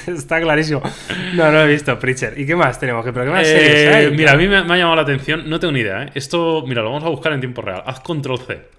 [0.07, 0.81] Está clarísimo.
[1.35, 2.39] No, no he visto, Preacher.
[2.39, 3.05] ¿Y qué más tenemos?
[3.05, 5.61] ¿Qué, pero qué más Eh, mira, a mí me, me ha llamado la atención, no
[5.61, 6.11] tengo ni idea, ¿eh?
[6.15, 7.83] Esto, mira, lo vamos a buscar en tiempo real.
[7.85, 8.78] Haz control C.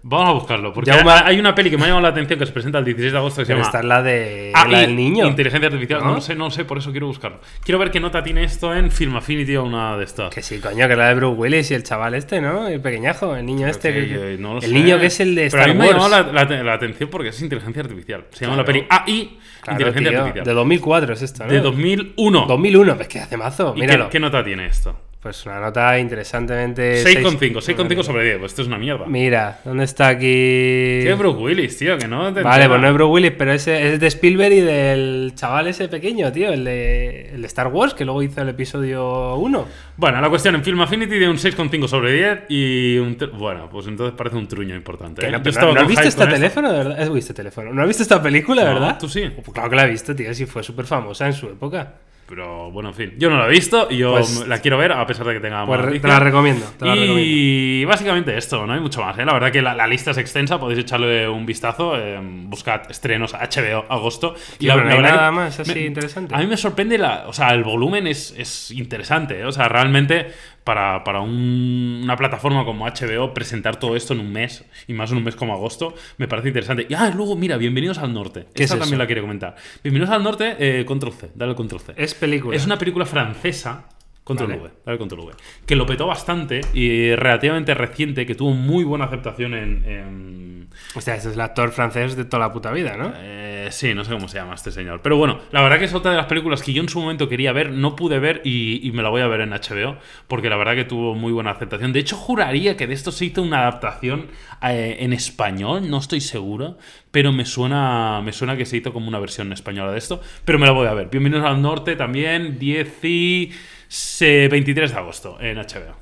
[0.00, 2.52] Vamos a buscarlo, porque hay, una- peli que me ha llamado la atención que se
[2.52, 4.78] presenta el 16 de agosto que se Pero llama esta es la, de, AI, la
[4.80, 5.26] del niño.
[5.26, 6.00] Inteligencia artificial.
[6.04, 6.20] ¿No?
[6.20, 7.40] Sé, no sé, por eso quiero buscarlo.
[7.64, 10.32] Quiero ver qué nota tiene esto en Film Affinity o una de estas.
[10.32, 12.68] Que sí, coño, que es la de Bruce Willis y el chaval este, ¿no?
[12.68, 13.92] El pequeñajo, el niño este.
[13.92, 14.68] Que- que- que no lo el sé.
[14.72, 16.72] niño que es el de Pero Star a mí me ha llamado la, la- la
[16.74, 18.24] atención porque es inteligencia artificial.
[18.30, 20.44] Se llama la peli AI, Claro, Inteligencia tío, Artificial.
[20.46, 21.52] De 2004 es esto, ¿no?
[21.52, 22.46] De 2001.
[22.46, 24.04] 2001, pues que hace mazo, ¿Y míralo.
[24.06, 24.96] qué, qué nota tiene esto?
[25.20, 27.02] Pues una nota interesantemente...
[27.04, 27.54] 6,5.
[27.54, 28.38] 6,5 sobre 10.
[28.38, 29.06] Pues esto es una mierda.
[29.06, 30.22] Mira, ¿dónde está aquí?
[30.22, 31.98] ¿Qué es Bruce Willis, tío?
[31.98, 34.60] Que no te Vale, pues no es Bruce Willis, pero ese es de Spielberg y
[34.60, 38.50] del chaval ese pequeño, tío, el de, el de Star Wars, que luego hizo el
[38.50, 39.66] episodio 1.
[39.96, 43.18] Bueno, la cuestión en Film Affinity de un 6,5 sobre 10 y un...
[43.36, 45.26] Bueno, pues entonces parece un truño importante.
[45.26, 45.32] ¿eh?
[45.32, 47.02] no, Yo pero estaba ¿no, ¿no has visto este teléfono, de verdad?
[47.02, 47.74] ¿Has visto teléfono?
[47.74, 48.98] ¿No has visto esta película, No, verdad?
[49.00, 49.28] tú sí.
[49.34, 51.94] Pues claro que la he visto, tío, sí fue súper famosa en su época.
[52.28, 53.14] Pero bueno, en fin.
[53.16, 55.40] Yo no la he visto y yo Pues- la quiero ver a pesar de que
[55.40, 57.20] tenga Pues mala te la recomiendo, te la recomiendo.
[57.24, 59.18] y básicamente esto, no hay mucho más.
[59.18, 59.24] ¿eh?
[59.24, 61.94] La verdad que la, la lista es extensa, podéis echarle un vistazo.
[61.96, 64.34] eh, buscad estrenos HBO, agosto.
[64.58, 66.34] Y no hay nada que más así me- interesante.
[66.34, 69.40] A mí me sorprende, la, o sea, el volumen es, es interesante.
[69.40, 69.44] ¿eh?
[69.46, 70.26] O sea, realmente
[70.68, 75.10] para, para un- una plataforma como HBO presentar todo esto en un mes, y más
[75.10, 76.86] en un mes como agosto, me parece interesante.
[76.90, 78.40] Y ah, luego, mira, Bienvenidos al Norte.
[78.54, 78.98] ¿Qué Esta es también eso?
[78.98, 79.56] la quiero comentar.
[79.82, 81.94] Bienvenidos al Norte, eh, control C, dale control C.
[81.96, 82.54] Es película.
[82.54, 83.86] Es una película francesa.
[84.28, 84.60] Control Vale.
[84.62, 85.32] V, dale control V.
[85.66, 89.84] Que lo petó bastante y relativamente reciente, que tuvo muy buena aceptación en.
[89.86, 93.12] en- Hostia, este es el actor francés de toda la puta vida, ¿no?
[93.16, 95.00] eh, sí, no sé cómo se llama este señor.
[95.02, 97.28] Pero bueno, la verdad que es otra de las películas que yo en su momento
[97.28, 99.96] quería ver, no pude ver y, y me la voy a ver en HBO,
[100.28, 101.92] porque la verdad que tuvo muy buena aceptación.
[101.94, 104.26] De hecho, juraría que de esto se hizo una adaptación
[104.62, 106.76] eh, en español, no estoy seguro,
[107.10, 110.58] pero me suena, me suena que se hizo como una versión española de esto, pero
[110.58, 111.08] me la voy a ver.
[111.10, 113.52] Bienvenidos al Norte también, 10 y
[113.88, 115.96] 23 de agosto en HBO.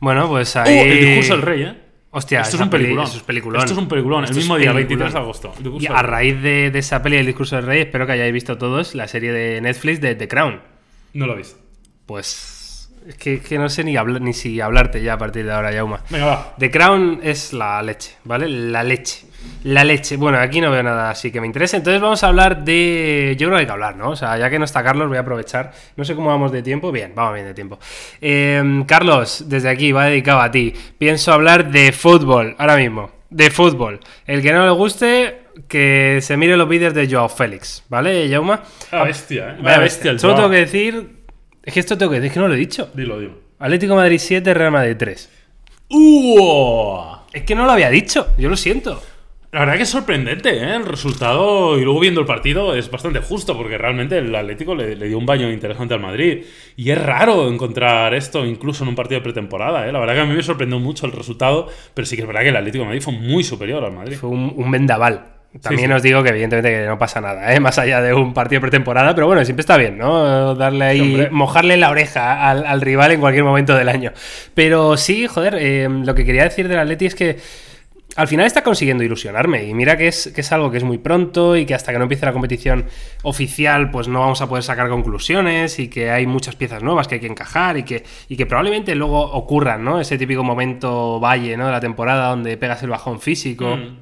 [0.00, 0.78] Bueno, pues Oh, ahí...
[0.78, 1.74] el discurso del rey, ¿eh?
[2.10, 3.06] Hostia, Esto es un peli- peliculón.
[3.06, 3.60] eso es peliculón.
[3.60, 4.24] Esto es un peliculón.
[4.24, 5.12] Esto el mismo día, peliculón.
[5.12, 5.54] 23 de agosto.
[5.80, 8.56] Y a raíz de, de esa peli del discurso del rey, espero que hayáis visto
[8.56, 10.60] todos la serie de Netflix de The Crown.
[11.12, 11.58] No lo visto.
[12.06, 15.52] Pues es que, que no sé ni, hablar, ni si hablarte ya a partir de
[15.52, 16.02] ahora, Yauma.
[16.08, 16.54] Venga, va.
[16.58, 18.48] The Crown es la leche, ¿vale?
[18.48, 19.26] La leche.
[19.64, 20.16] La leche.
[20.16, 21.76] Bueno, aquí no veo nada así que me interese.
[21.76, 23.36] Entonces vamos a hablar de.
[23.38, 24.10] Yo creo que hay que hablar, ¿no?
[24.10, 25.72] O sea, ya que no está Carlos, voy a aprovechar.
[25.96, 26.92] No sé cómo vamos de tiempo.
[26.92, 27.78] Bien, vamos bien de tiempo.
[28.20, 30.72] Eh, Carlos, desde aquí va dedicado a ti.
[30.98, 33.10] Pienso hablar de fútbol, ahora mismo.
[33.30, 34.00] De fútbol.
[34.26, 38.62] El que no le guste, que se mire los vídeos de Joao Félix, ¿vale, Jauma?
[38.92, 39.56] Vaya bestia, ¿eh?
[39.60, 41.18] Vaya bestia el Solo tengo que decir.
[41.62, 42.90] Es que esto tengo que decir, es que no lo he dicho.
[42.94, 43.38] Dilo, dilo.
[43.58, 45.30] Atlético Madrid 7, Real Madrid 3.
[45.90, 47.16] ¡Uh!
[47.32, 49.02] Es que no lo había dicho, yo lo siento.
[49.50, 50.76] La verdad que es sorprendente, ¿eh?
[50.76, 54.94] El resultado, y luego viendo el partido, es bastante justo, porque realmente el Atlético le,
[54.94, 56.44] le dio un baño interesante al Madrid.
[56.76, 59.92] Y es raro encontrar esto incluso en un partido de pretemporada, ¿eh?
[59.92, 62.42] La verdad que a mí me sorprendió mucho el resultado, pero sí que es verdad
[62.42, 64.18] que el Atlético de Madrid fue muy superior al Madrid.
[64.18, 65.38] Fue un, un vendaval.
[65.62, 67.58] También os digo que evidentemente que no pasa nada, ¿eh?
[67.58, 70.54] más allá de un partido pretemporada, pero bueno, siempre está bien, ¿no?
[70.54, 74.12] Darle ahí, mojarle la oreja al, rival en cualquier momento del año.
[74.52, 77.38] Pero sí, joder, eh, lo que quería decir del Atleti es que
[78.16, 79.64] al final está consiguiendo ilusionarme.
[79.64, 81.98] Y mira que es, que es algo que es muy pronto y que hasta que
[81.98, 82.86] no empiece la competición
[83.22, 87.16] oficial, pues no vamos a poder sacar conclusiones y que hay muchas piezas nuevas que
[87.16, 90.00] hay que encajar y que, y que probablemente luego ocurran, ¿no?
[90.00, 91.66] Ese típico momento valle, ¿no?
[91.66, 93.76] De la temporada donde pegas el bajón físico.
[93.76, 93.98] Mm.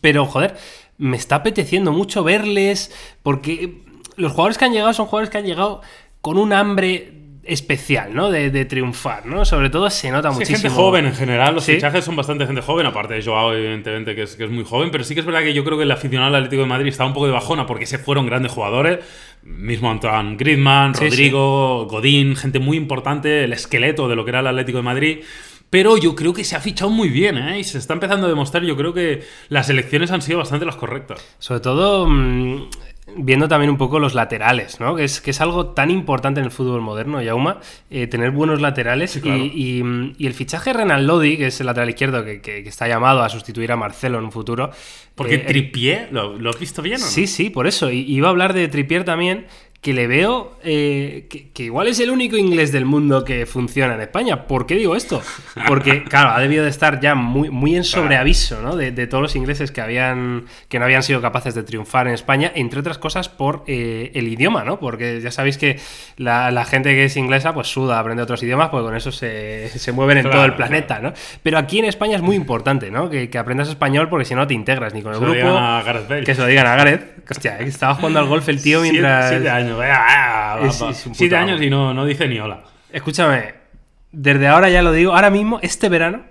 [0.00, 0.56] Pero, joder,
[0.98, 2.92] me está apeteciendo mucho verles
[3.22, 3.82] porque
[4.16, 5.80] los jugadores que han llegado son jugadores que han llegado
[6.20, 8.30] con un hambre especial, ¿no?
[8.30, 9.44] De, triunfar, ¿no?
[9.44, 10.58] Sobre todo se nota sí, muchísimo.
[10.58, 14.22] gente joven en general, los fichajes son bastante gente joven, aparte de Joao, evidentemente, que
[14.22, 15.90] es, que es muy joven, pero sí que es verdad que yo creo que el
[15.90, 19.00] aficionado del Atlético de Madrid está un poco de bajona porque se fueron grandes jugadores,
[19.42, 24.46] mismo Antoine Griezmann, Rodrigo, Godín, gente muy importante, el esqueleto de lo que era el
[24.46, 25.18] Atlético de Madrid.
[25.70, 27.58] Pero yo creo que se ha fichado muy bien, ¿eh?
[27.58, 28.62] Y se está empezando a demostrar.
[28.62, 31.20] Yo creo que las elecciones han sido bastante las correctas.
[31.40, 32.68] Sobre todo, mm,
[33.16, 34.96] viendo también un poco los laterales, ¿no?
[34.96, 38.60] Que es, que es algo tan importante en el fútbol moderno, Yauma, eh, tener buenos
[38.60, 39.20] laterales.
[39.24, 39.82] y,
[40.18, 43.72] el fichaje de Renan Lodi, que es el lateral izquierdo que, está llamado a sustituir
[43.72, 44.70] a Marcelo en un futuro.
[45.14, 47.06] Porque eh, Tripier, ¿lo, ¿lo, has visto bien o no?
[47.06, 47.90] Sí, sí, por eso.
[47.90, 49.46] Y iba a hablar de Tripier también,
[49.84, 54.00] que le veo eh, que, igual es el único inglés del mundo que funciona en
[54.00, 54.46] España.
[54.46, 55.20] ¿Por qué digo esto?
[55.68, 58.76] Porque, claro, ha debido de estar ya muy, muy en sobreaviso, ¿no?
[58.76, 62.50] De, todos los ingleses que, habían, que no habían sido capaces de triunfar en España,
[62.54, 64.80] entre otras cosas por eh, el idioma, ¿no?
[64.80, 65.78] Porque ya sabéis que
[66.16, 70.16] la, gente que es inglesa, pues suda, aprende otros idiomas, pues con eso se, mueven
[70.16, 71.12] en todo el planeta, ¿no?
[71.42, 73.10] Pero aquí en España es muy importante, ¿no?
[73.10, 75.34] Que, aprendas español porque si no te integras ni con el grupo.
[76.24, 77.30] Que se lo digan a Gareth.
[77.30, 79.28] Hostia, estaba jugando al golf el tío mientras.
[79.28, 79.73] Siete, años
[81.12, 82.62] siete años y no, no dice ni hola.
[82.92, 83.54] Escúchame,
[84.12, 86.22] desde ahora ya lo digo, ahora mismo, este verano,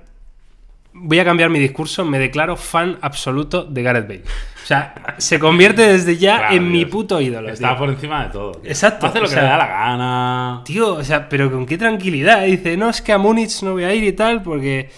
[0.94, 4.24] voy a cambiar mi discurso, me declaro fan absoluto de Gareth Bale.
[4.64, 7.50] O sea, se convierte desde ya en mi puto ídolo.
[7.50, 8.62] Está por encima de todo.
[8.64, 9.08] Exacto.
[9.08, 10.62] Hace lo que le da la gana.
[10.64, 12.46] Tío, o sea, pero con qué tranquilidad.
[12.46, 14.90] Dice, no, es que a Múnich no voy a ir y tal, porque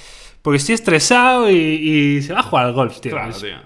[0.46, 3.14] porque estoy estresado y, se va a jugar al golf, tío.
[3.14, 3.58] Claro, tío.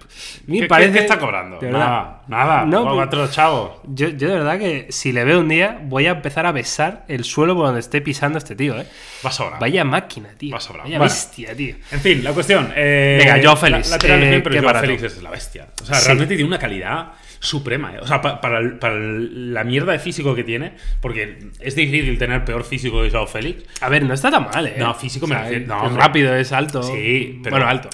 [0.48, 0.94] ¿Qué, parece...
[0.94, 1.60] ¿Qué, está cobrando?
[1.62, 2.66] Nada, nada.
[2.66, 3.82] No, otro chavo.
[3.84, 7.04] Yo, yo, de verdad que si le veo un día, voy a empezar a besar
[7.10, 8.88] el suelo por donde esté pisando este tío, ¿eh?
[9.26, 9.60] Va sobrar.
[9.60, 10.54] Vaya máquina, tío.
[10.54, 10.86] Va sobrar.
[10.86, 11.76] Vaya bestia, tío.
[11.92, 12.72] En fin, la cuestión.
[12.74, 13.90] Eh, Venga, Joao Félix.
[13.90, 15.68] La, eh, pero Joao Félix es la bestia.
[15.82, 17.94] O sea, realmente tiene una calidad suprema.
[17.96, 18.00] ¿eh?
[18.02, 23.02] O sea, para, la mierda de físico que tiene, porque es difícil tener peor físico
[23.02, 23.64] que Joao Félix.
[23.82, 24.76] A ver, no está tan mal, ¿eh?
[24.78, 25.68] No, físico me refiero.
[25.68, 26.84] No, es rápido, es alto.
[26.84, 27.56] Sí, pero.
[27.56, 27.90] Bueno, alto.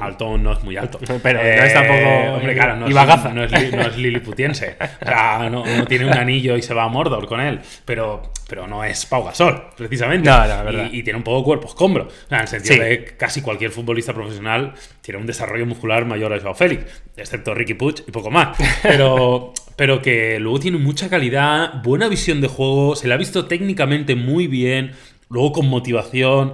[0.00, 0.98] alto no es muy alto.
[1.22, 1.98] Pero no es tampoco.
[1.98, 4.76] Eh, hombre, claro, no, es, no, es, no es liliputiense.
[5.00, 7.60] O sea, no, tiene un anillo y se va a Mordor con él.
[7.84, 10.28] Pero, pero no es Pau Gasol, precisamente.
[10.28, 10.88] No, no, verdad.
[10.92, 12.08] Y, tiene un poco cuerpo escombro.
[12.30, 16.40] En el sentido de que casi cualquier futbolista profesional tiene un desarrollo muscular mayor a
[16.40, 18.56] Joao Félix, excepto Ricky Puig y poco más.
[18.82, 23.46] Pero, pero que luego tiene mucha calidad, buena visión de juego, se le ha visto
[23.46, 24.92] técnicamente muy bien,
[25.28, 26.52] luego con motivación.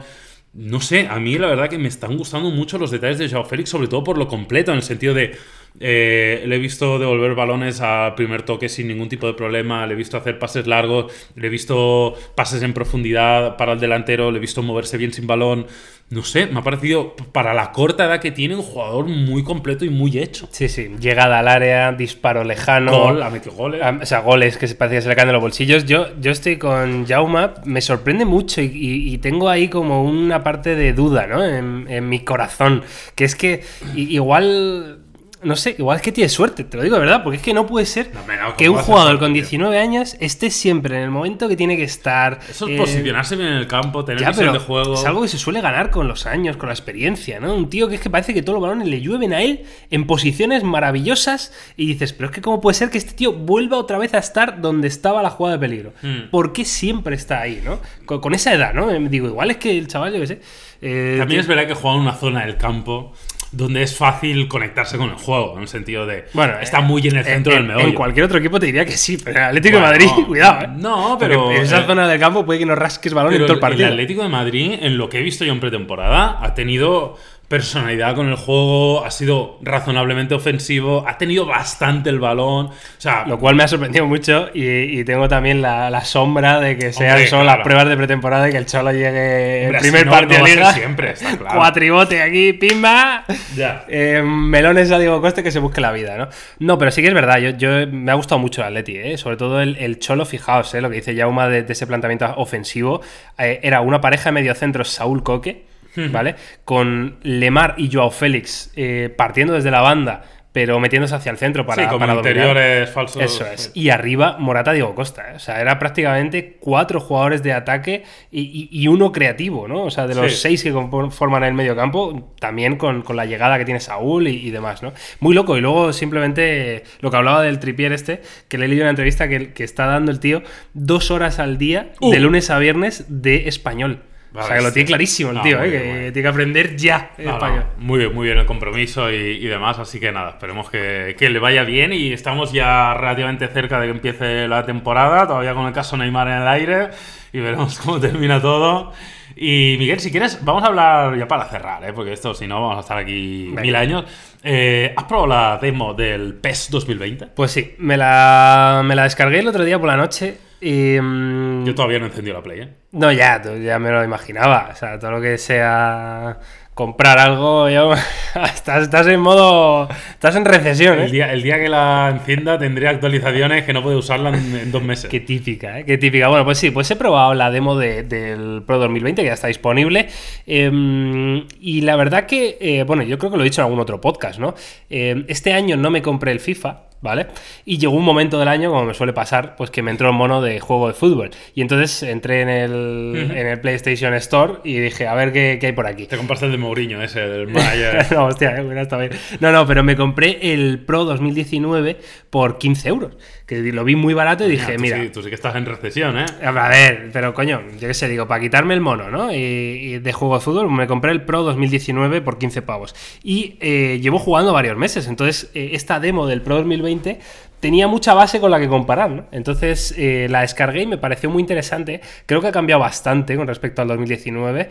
[0.55, 3.45] No sé, a mí la verdad que me están gustando mucho los detalles de Joao
[3.45, 5.36] Félix, sobre todo por lo completo, en el sentido de
[5.81, 9.95] eh, le he visto devolver balones a primer toque sin ningún tipo de problema, le
[9.95, 14.39] he visto hacer pases largos, le he visto pases en profundidad para el delantero, le
[14.39, 15.66] he visto moverse bien sin balón
[16.12, 19.87] no sé, me ha parecido para la corta edad que tiene un jugador muy completo
[19.87, 20.47] y muy hecho.
[20.51, 22.93] Sí, sí, llegada al área, disparo lejano.
[22.93, 23.81] Gol, ha metido goles.
[24.03, 25.87] o sea, goles que se parece que se le caen de los bolsillos.
[25.87, 30.93] Yo, yo estoy con Jauma, me sorprende mucho y, tengo ahí como una parte de
[30.93, 31.43] duda, ¿no?
[31.43, 32.83] En, en mi corazón.
[33.14, 33.62] Que es que
[33.95, 35.01] igual
[35.43, 37.53] no sé, igual es que tiene suerte, te lo digo de verdad, porque es que
[37.53, 38.11] no puede ser
[38.57, 42.38] que un jugador con 19 años esté siempre en el momento que tiene que estar.
[42.49, 44.95] Eso es posicionarse bien en el campo, tener visión de juego.
[44.95, 47.55] Es algo que se suele ganar con los años, con la experiencia, ¿no?
[47.55, 50.07] Un tío que es que parece que todos los balones le llueven a él en
[50.07, 53.99] posiciones maravillosas y dices, pero es que cómo puede ser que este tío vuelva otra
[53.99, 55.93] vez a estar donde estaba la jugada de peligro.
[56.03, 56.30] Hmm.
[56.30, 57.80] ¿Por qué siempre está ahí, ¿no?
[58.07, 58.88] Con, esa edad, ¿no?
[59.09, 60.40] Digo, igual es que el chaval, yo qué sé.
[60.80, 63.12] Eh, También es verdad que juega en una zona del campo
[63.53, 66.24] donde es fácil conectarse con el juego, en el sentido de.
[66.32, 67.86] Bueno, está muy en el centro del meollo.
[67.86, 70.68] En cualquier otro equipo te diría que sí, pero el Atlético de Madrid, cuidado, ¿eh?
[70.74, 71.53] No, pero.
[71.53, 73.86] en esa eh, zona del campo puede que no rasques balón en todo el partido.
[73.86, 77.18] El Atlético de Madrid, en lo que he visto yo en pretemporada, ha tenido
[77.53, 82.68] personalidad con el juego, ha sido razonablemente ofensivo, ha tenido bastante el balón.
[82.68, 86.94] O sea, lo cual me ha sorprendido mucho y, tengo también la, sombra de que
[86.94, 90.50] sean solo las pruebas de pretemporada y que el Cholo llegue el primer partido de
[90.50, 90.72] liga.
[90.72, 91.59] Siempre, está claro.
[91.59, 93.24] Cuatribote aquí, pimba.
[93.55, 93.84] Ya.
[93.86, 96.28] Eh, melones a Diego Coste que se busque la vida, ¿no?
[96.59, 99.18] No, pero sí que es verdad, yo, yo me ha gustado mucho el Atleti, ¿eh?
[99.18, 100.80] sobre todo el, Cholo, fijaos, ¿eh?
[100.80, 103.03] lo que dice Jauma de, ese planteamiento ofensivo.
[103.36, 105.70] Eh, era una pareja de mediocentros Saúl Coque
[106.11, 106.34] ¿vale?
[106.64, 110.22] Con Lemar y Joao Félix eh, partiendo desde la banda
[110.55, 113.22] pero metiéndose hacia el centro para, sí, como para interiores falsos.
[113.22, 113.70] Eso es.
[113.72, 115.30] Y arriba, Morata Diego Costa.
[115.30, 115.36] ¿eh?
[115.36, 119.84] O sea, era prácticamente cuatro jugadores de ataque y, y- y uno creativo, ¿no?
[119.84, 120.38] O sea, de los Sí.
[120.43, 120.70] seis que
[121.11, 124.82] forman el medio campo, también con, con la llegada que tiene Saúl y, y demás,
[124.82, 124.93] ¿no?
[125.20, 125.57] Muy loco.
[125.57, 129.28] Y luego simplemente lo que hablaba del tripier este, que le he leído una entrevista
[129.28, 130.43] que, que está dando el tío
[130.74, 132.11] dos horas al día, Uh.
[132.12, 134.03] de lunes a viernes, de español.
[134.33, 135.70] O Vale, sea, que lo tiene clarísimo el No, tío, muy ¿eh?
[135.70, 137.64] bien, que tiene que aprender ya No, no, español.
[137.78, 141.28] muy bien, muy bien el compromiso y, y demás, así que nada, esperemos que, que
[141.28, 145.66] le vaya bien y estamos ya relativamente cerca de que empiece la temporada, todavía con
[145.66, 146.89] el caso Neymar en el aire
[147.33, 148.93] y veremos cómo termina todo.
[149.37, 151.93] Y Miguel, si quieres, vamos a hablar ya para cerrar, ¿eh?
[151.95, 153.62] porque esto si no vamos a estar aquí Venga.
[153.62, 154.05] mil años.
[154.45, 157.26] Eh, ¿Has probado la demo del PES 2020?
[157.28, 160.98] Pues sí, me la, me la descargué el otro día por la noche y...
[161.00, 162.68] mm, Yo todavía no he encendido la Play, ¿eh?
[162.92, 164.68] No, ya, ya me lo imaginaba.
[164.72, 166.38] O sea, todo lo que sea
[166.74, 167.92] comprar algo, yo-
[168.54, 169.88] estás, estás en modo...
[170.10, 171.10] Estás en recesión, El ¿eh?
[171.12, 174.82] día, el día que la encienda tendré actualizaciones que no puedo usarla en, en dos
[174.82, 175.10] meses.
[175.10, 175.84] Qué típica, ¿eh?
[175.84, 176.28] Qué típica.
[176.28, 179.48] Bueno, pues sí, pues he probado la demo de- del Pro 2020, que ya está
[179.48, 180.08] disponible.
[180.46, 183.80] Eh, y la verdad que, eh, bueno, yo creo que lo he dicho en algún
[183.80, 184.54] otro podcast, ¿no?
[184.88, 187.26] Eh, este año no me compré el FIFA, ¿vale?
[187.66, 190.14] Y llegó un momento del año, como me suele pasar, pues que me entró el
[190.14, 191.30] mono de juego de fútbol.
[191.55, 195.66] Y entonces entré en el, en el PlayStation Store y dije, a ver qué, qué
[195.66, 196.07] hay por aquí.
[196.07, 198.07] Te compraste el de Mourinho, ese, del manager.
[198.12, 199.12] no, hostia, eh, estado bien.
[199.40, 201.98] No, no, pero me compré el Pro 2019
[202.30, 203.16] por 15 euros.
[203.47, 205.03] Que lo vi muy barato y dije, tú mira.
[205.03, 206.26] sí, tú sí que estás en recesión, ¿eh?
[206.43, 209.32] A ver, pero coño, yo qué sé, digo, para quitarme el mono, ¿no?
[209.32, 212.95] Y, y de juego de fútbol me compré el Pro 2019 por 15 pavos.
[213.22, 217.18] Y eh, llevo jugando varios meses, entonces eh, esta demo del Pro 2020
[217.62, 219.26] tenía mucha base con la que comparar, ¿no?
[219.30, 222.01] Entonces eh, la descargué y me pareció muy interesante.
[222.26, 224.68] Creo que ha cambiado bastante con respecto al 2019,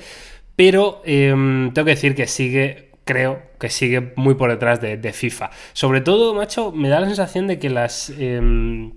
[0.57, 1.29] pero eh,
[1.73, 5.49] tengo que decir que sigue creo que sigue muy por detrás de, de FIFA.
[5.73, 8.09] Sobre todo, macho, me da la sensación de que las...
[8.17, 8.93] em,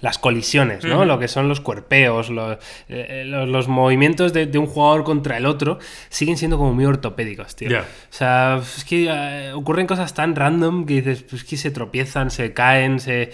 [0.00, 1.04] las colisiones, ¿no?
[1.04, 2.58] Lo que son los cuerpeos, los,
[2.88, 5.78] eh, los, los movimientos de, de un jugador contra el otro,
[6.08, 7.68] siguen siendo como muy ortopédicos, tío.
[7.80, 12.30] O sea, es que eh, ocurren cosas tan random que dices, pues que se tropiezan,
[12.30, 13.32] se caen, se...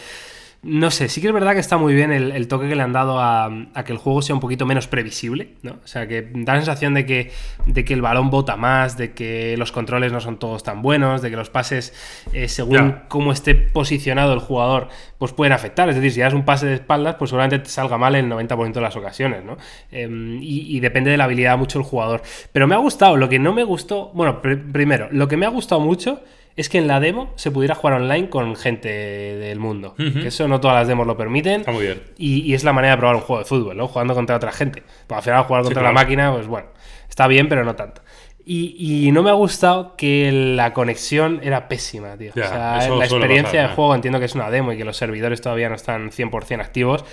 [0.67, 2.83] No sé, sí que es verdad que está muy bien el, el toque que le
[2.83, 3.45] han dado a,
[3.75, 5.73] a que el juego sea un poquito menos previsible, ¿no?
[5.85, 7.33] O sea, que da la sensación de que,
[7.67, 11.21] de que el balón bota más, de que los controles no son todos tan buenos,
[11.21, 11.93] de que los pases,
[12.33, 12.77] eh, según
[13.09, 14.89] cómo esté posicionado el jugador,
[15.19, 15.89] pues pueden afectar.
[15.91, 18.73] Es decir, si das un pase de espaldas, pues seguramente te salga mal el 90%
[18.73, 19.59] de las ocasiones, ¿no?
[19.93, 22.23] Em, y, y depende de la habilidad mucho el jugador.
[22.53, 25.45] Pero me ha gustado, lo que no me gustó, bueno, pr- primero, lo que me
[25.45, 26.23] ha gustado mucho
[26.57, 29.95] es que en la demo se pudiera jugar online con gente del mundo.
[29.97, 31.61] Que eso no todas las demos lo permiten.
[31.61, 32.03] Está muy bien.
[32.17, 33.89] Y, y es la manera de probar un juego de fútbol, ¿no?
[33.89, 34.83] Jugando contra otra gente.
[35.07, 35.95] Pues al final jugar Sí, contra claro.
[35.95, 36.69] la máquina, pues bueno,
[37.09, 38.03] está bien, pero no tanto.
[38.47, 42.31] Y, y no me ha gustado que la conexión era pésima, tío.
[42.37, 44.85] Ya, o sea, la experiencia pasar, de juego entiendo que es una demo y que
[44.85, 47.05] los servidores todavía no están 100% activos,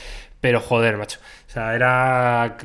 [0.41, 1.19] pero joder, macho.
[1.51, 2.55] O sea, era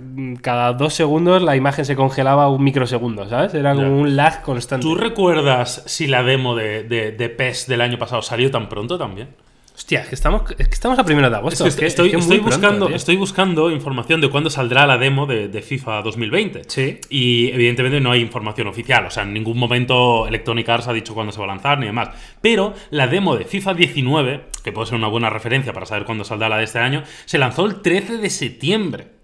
[0.42, 3.52] cada dos segundos la imagen se congelaba un microsegundo, ¿sabes?
[3.52, 3.92] Era como Ya.
[3.92, 4.86] un lag constante.
[4.86, 8.96] ¿Tú recuerdas si la demo de, de, de PES del año pasado salió tan pronto
[8.96, 9.30] también?
[9.86, 11.62] Hostia, es que estamos, es que estamos a primero de agosto.
[11.62, 15.46] que es que- estoy, es buscando, estoy buscando información de cuándo saldrá la demo de,
[15.46, 16.62] de FIFA 2020.
[16.66, 16.98] Sí.
[17.08, 19.06] Y evidentemente no hay información oficial.
[19.06, 21.86] O sea, en ningún momento Electronic Arts ha dicho cuándo se va a lanzar ni
[21.86, 22.08] demás.
[22.40, 26.24] Pero la demo de FIFA 19, que puede ser una buena referencia para saber cuándo
[26.24, 29.15] saldrá la de este año, se lanzó el 13 de septiembre.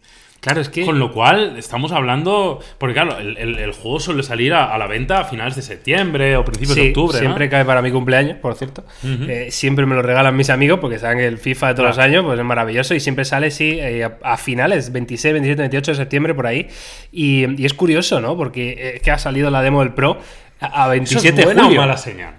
[0.42, 0.84] Claro, es que.
[0.84, 2.58] Con lo cual, estamos hablando.
[2.78, 5.62] Porque, claro, el, el- el juego suele salir a, a la venta a finales de
[5.62, 7.14] septiembre o principios de octubre.
[7.14, 7.20] ¿no?
[7.20, 8.84] siempre cae para mi cumpleaños, por cierto.
[9.04, 11.98] Eh, siempre me lo regalan mis amigos porque saben que el FIFA de todos los
[11.98, 15.90] años pues es maravilloso y siempre sale, sí, eh, a, a finales, 26, 27, 28
[15.92, 16.66] de septiembre, por ahí.
[17.12, 18.36] Y, y es curioso, ¿no?
[18.36, 20.18] Porque eh, es que ha salido la demo del Pro
[20.58, 21.80] a, a ¿Eso 27 es buena de o julio.
[21.82, 22.34] mala señal?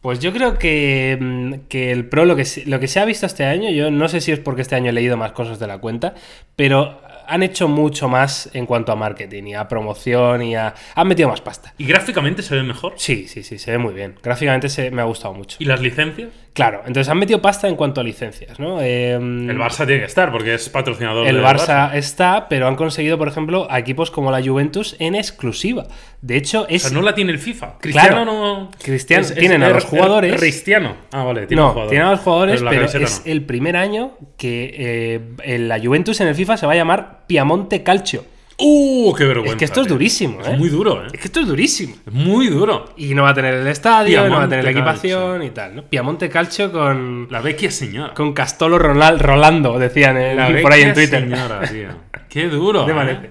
[0.00, 3.26] Pues yo creo que, mm, que el Pro, lo que, lo que se ha visto
[3.26, 5.66] este año, yo no sé si es porque este año he leído más cosas de
[5.66, 6.14] la cuenta,
[6.56, 10.74] pero han hecho mucho más en cuanto a marketing y a promoción y a...
[10.96, 11.72] Han metido más pasta.
[11.78, 12.94] ¿Y gráficamente se ve mejor?
[12.96, 14.16] Sí, sí, sí, se ve muy bien.
[14.20, 15.56] Gráficamente se, me ha gustado mucho.
[15.60, 16.30] ¿Y las licencias?
[16.52, 18.80] Claro, entonces han metido pasta en cuanto a licencias, ¿no?
[18.82, 22.74] Em, El Barça tiene que estar porque es patrocinador el del Barça está, pero han
[22.74, 25.86] conseguido, por ejemplo, a equipos como la Juventus en exclusiva.
[26.20, 26.82] De hecho, O es.
[26.82, 27.78] sea, no la tiene el FIFA.
[27.80, 28.24] Cristiano Claro.
[28.32, 28.70] no.
[28.82, 30.96] Cristiano- tienen a los jugadores- Cristiano.
[31.12, 31.90] Ah, vale, tiene no, un jugador.
[31.90, 33.32] tienen a los jugadores, pero, camiseta es no.
[33.32, 37.84] el primer año que eh, la Juventus en el FIFA se va a llamar Piamonte
[37.84, 38.24] Calcio.
[38.60, 39.14] ¡Uh!
[39.14, 39.52] ¡Qué vergüenza!
[39.54, 40.52] Es que esto es durísimo, ¿eh?
[40.52, 41.06] Es muy duro, ¿eh?
[41.12, 41.94] Es que esto es durísimo.
[42.06, 42.92] Es muy duro.
[42.96, 45.76] Y no va a tener el estadio, no va a tener la equipación y tal,
[45.76, 45.84] ¿no?
[45.84, 47.26] Piamonte Calcio con.
[47.30, 48.12] La vecchia señora.
[48.14, 51.20] Con Castolo Ronal- Rolando, decían en- La por ahí en Twitter.
[51.22, 51.88] señora, tío.
[52.28, 52.86] Qué duro.
[52.86, 53.02] ¿Qué te ¿eh?
[53.04, 53.30] parece?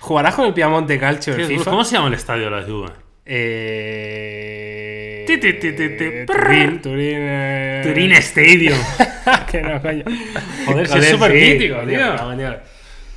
[0.00, 1.46] ¿Jugarás con el Piamonte Calcio duro.
[1.48, 1.70] FIFA?
[1.70, 2.90] ¿Cómo se llama el estadio de la Juve?
[3.28, 5.24] Eh...
[5.26, 5.72] Ti, ti, ti.
[6.26, 7.16] Turín, Turín.
[7.18, 8.78] eh, Turín Stadium.
[9.50, 10.04] que no, coño.
[10.66, 11.98] Joder, si es súper mítico, tío.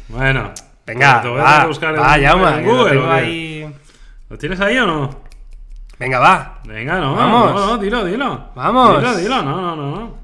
[0.07, 0.51] Bueno.
[0.93, 2.15] Venga, te voy a va, buscar va,
[2.57, 3.13] en que lo Google, tengo ¿o qué?
[3.13, 3.75] ahí.
[4.29, 5.21] ¿Lo tienes ahí o no?
[5.97, 6.59] Venga, va.
[6.65, 7.53] Venga, no, Vamos.
[7.53, 8.49] no, no, dilo, dilo.
[8.55, 8.99] Vamos.
[9.01, 10.17] Dilo, dilo, no, no, no.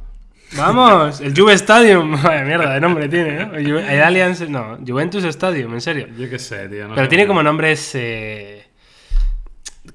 [0.57, 2.11] Vamos, el Juve Stadium.
[2.23, 3.55] Vaya mierda de nombre tiene, ¿no?
[3.55, 6.07] El, el Allianz, no, Juventus Stadium, en serio.
[6.17, 6.87] Yo qué sé, tío.
[6.87, 8.65] no Pero tiene como nombres eh,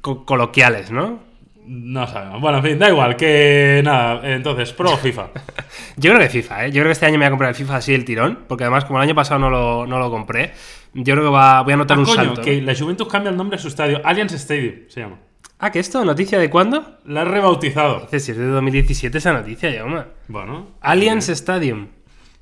[0.00, 1.20] co- coloquiales, ¿no?
[1.72, 2.40] No sabemos.
[2.40, 4.20] Bueno, en fin, da igual, que nada.
[4.34, 5.28] Entonces, pro FIFA.
[5.96, 6.72] Yo creo que FIFA, ¿eh?
[6.72, 8.64] Yo creo que este año me voy a comprar el FIFA así el tirón, porque
[8.64, 10.52] además como el año pasado no lo, no lo compré,
[10.94, 12.42] yo creo que va, voy a notar Ah, un coño, salto.
[12.42, 12.66] que ¿no?
[12.66, 14.00] la Juventus cambia el nombre de su estadio.
[14.04, 15.18] Allianz Stadium se llama.
[15.60, 16.04] Ah, ¿que esto?
[16.04, 16.98] ¿Noticia de cuándo?
[17.04, 18.00] La ha rebautizado.
[18.00, 19.84] Dice, si es de 2017 esa noticia, ya.
[20.26, 20.72] Bueno.
[20.80, 21.86] Allianz Stadium.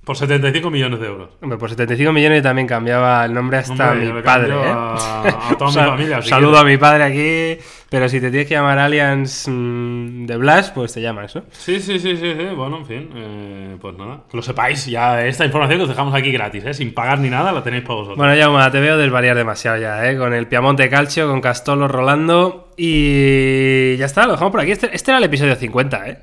[0.09, 1.29] Por 75 millones de euros.
[1.43, 4.63] Hombre, por 75 millones también cambiaba el nombre hasta Hombre, mi padre, ¿eh?
[4.65, 8.31] a- a toda mi Sal- familia, si Saludo a mi padre aquí, pero si te
[8.31, 11.43] tienes que llamar Allianz mm, de Blas, pues te llamas, ¿no?
[11.51, 12.45] Sí, sí, sí, sí, sí.
[12.57, 13.11] Bueno, en fin.
[13.15, 14.21] eh, pues nada.
[14.31, 14.87] Que lo sepáis.
[14.87, 16.73] Ya esta información que os dejamos aquí gratis, ¿eh?
[16.73, 18.17] Sin pagar ni nada, la tenéis para vosotros.
[18.17, 20.17] Bueno, Jauma, te veo desvariar demasiado ya, ¿eh?
[20.17, 24.71] Con el Piamonte Calcio, con Castolo rolando y ya está, lo dejamos por aquí.
[24.73, 26.19] Este, este era el episodio 50, ¿eh?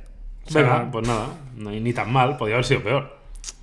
[0.47, 1.25] O sea, Venga, pues nada.
[1.55, 2.35] No ni tan mal.
[2.37, 3.15] Podría haber sido peor.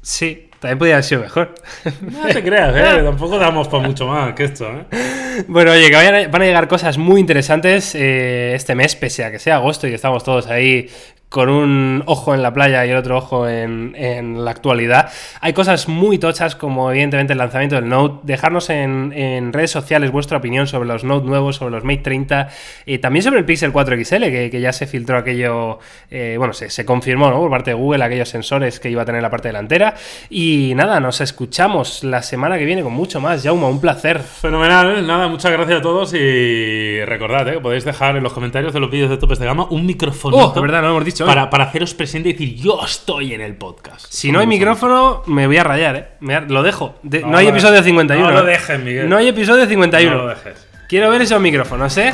[0.02, 1.54] Sí, también podría haber sido mejor.
[2.00, 3.02] No te creas, ¿eh?
[3.04, 5.44] Tampoco damos para mucho más que esto, ¿eh?
[5.48, 9.30] Bueno, oye, que a- van a llegar cosas muy interesantes eh, este mes, pese a
[9.30, 10.88] que sea agosto y que estamos todos ahí
[11.32, 15.10] con un ojo en la playa y el otro ojo en, en la actualidad.
[15.40, 18.20] Hay cosas muy tochas, como evidentemente el lanzamiento del Note.
[18.22, 22.48] Dejarnos en, en redes sociales vuestra opinión sobre los Note nuevos, sobre los Mate 30,
[22.86, 25.78] y también sobre el Pixel 4 XL, que, que ya se filtró aquello,
[26.10, 27.38] eh, bueno, se, se confirmó ¿no?
[27.38, 29.94] por parte de Google aquellos sensores que iba a tener la parte delantera.
[30.28, 33.42] Y nada, nos escuchamos la semana que viene con mucho más.
[33.42, 34.20] Jauma, un placer.
[34.20, 37.52] Fenomenal, nada, muchas gracias a todos y recordad ¿eh?
[37.54, 40.36] que podéis dejar en los comentarios de los vídeos de topes de gama un micrófono
[40.36, 41.21] Oh, de verdad, no lo hemos dicho.
[41.26, 44.06] Para, para haceros presente y decir yo estoy en el podcast.
[44.08, 46.08] Si no hay micrófono, me voy a rayar, ¿eh?
[46.20, 46.94] Me Lo dejo.
[47.02, 47.86] De- no, No hay episodio dejes.
[47.86, 48.26] 51.
[48.30, 48.52] No lo ¿eh?
[48.52, 49.08] dejes, Miguel.
[49.08, 50.16] No hay episodio 51.
[50.16, 50.66] No lo dejes.
[50.88, 52.12] Quiero ver esos micrófonos, ¿eh?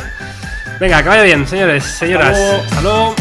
[0.81, 2.37] Venga, que vaya bien, señores, señoras.
[2.39, 2.63] luego.
[2.63, 3.15] Hasta luego.